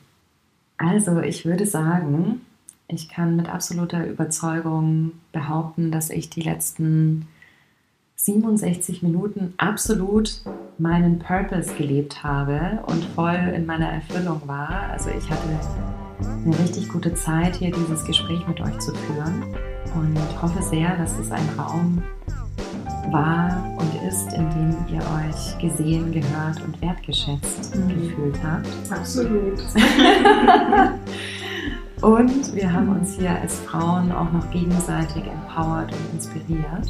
[0.78, 2.42] Also ich würde sagen,
[2.88, 7.28] ich kann mit absoluter Überzeugung behaupten, dass ich die letzten
[8.16, 10.42] 67 Minuten absolut
[10.78, 14.90] meinen Purpose gelebt habe und voll in meiner Erfüllung war.
[14.92, 15.48] Also ich hatte
[16.46, 19.44] eine richtig gute Zeit, hier dieses Gespräch mit euch zu führen
[19.96, 22.02] und hoffe sehr, dass es ein Raum
[23.12, 27.88] war und ist, in dem ihr euch gesehen, gehört und wertgeschätzt Mhm.
[27.90, 28.68] gefühlt habt.
[28.92, 29.60] Absolut.
[32.02, 36.88] Und wir haben uns hier als Frauen auch noch gegenseitig empowert und inspiriert.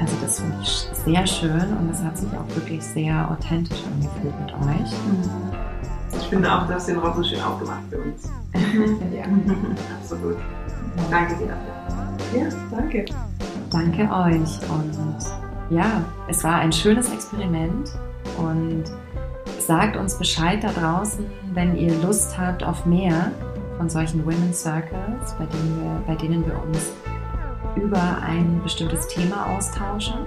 [0.00, 4.34] Also das finde ich sehr schön und es hat sich auch wirklich sehr authentisch angefühlt
[4.40, 4.90] mit euch.
[6.20, 8.28] Ich finde auch, du hast den Raum so schön aufgemacht für uns.
[9.14, 9.22] Ja,
[10.02, 10.36] Absolut.
[11.08, 12.40] Danke dir dafür.
[12.42, 13.04] ja danke.
[13.70, 14.58] Danke euch.
[14.68, 14.96] Und
[15.70, 17.90] ja, es war ein schönes Experiment.
[18.36, 18.84] Und
[19.58, 23.30] sagt uns Bescheid da draußen, wenn ihr Lust habt auf mehr
[23.76, 26.92] von solchen Women's Circles, bei denen wir, bei denen wir uns
[27.76, 30.26] über ein bestimmtes Thema austauschen.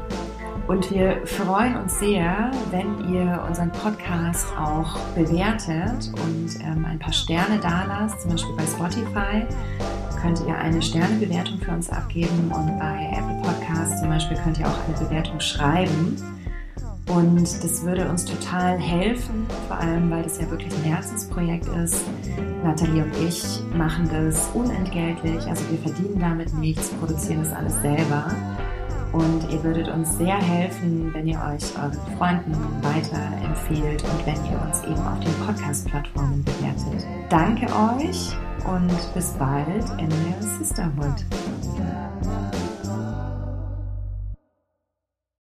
[0.66, 7.12] Und wir freuen uns sehr, wenn ihr unseren Podcast auch bewertet und ähm, ein paar
[7.12, 9.46] Sterne da lasst, zum Beispiel bei Spotify
[10.24, 14.66] könnt ihr eine Sternebewertung für uns abgeben und bei Apple Podcasts zum Beispiel könnt ihr
[14.66, 16.16] auch eine Bewertung schreiben.
[17.10, 22.06] Und das würde uns total helfen, vor allem weil das ja wirklich ein Herzensprojekt ist.
[22.64, 23.44] Nathalie und ich
[23.78, 28.32] machen das unentgeltlich, also wir verdienen damit nichts, produzieren das alles selber.
[29.14, 34.60] Und ihr würdet uns sehr helfen, wenn ihr euch euren Freunden weiterempfehlt und wenn ihr
[34.60, 37.08] uns eben auf den Podcast-Plattformen bewertet.
[37.30, 38.36] Danke euch
[38.66, 41.24] und bis bald in der Sisterhood.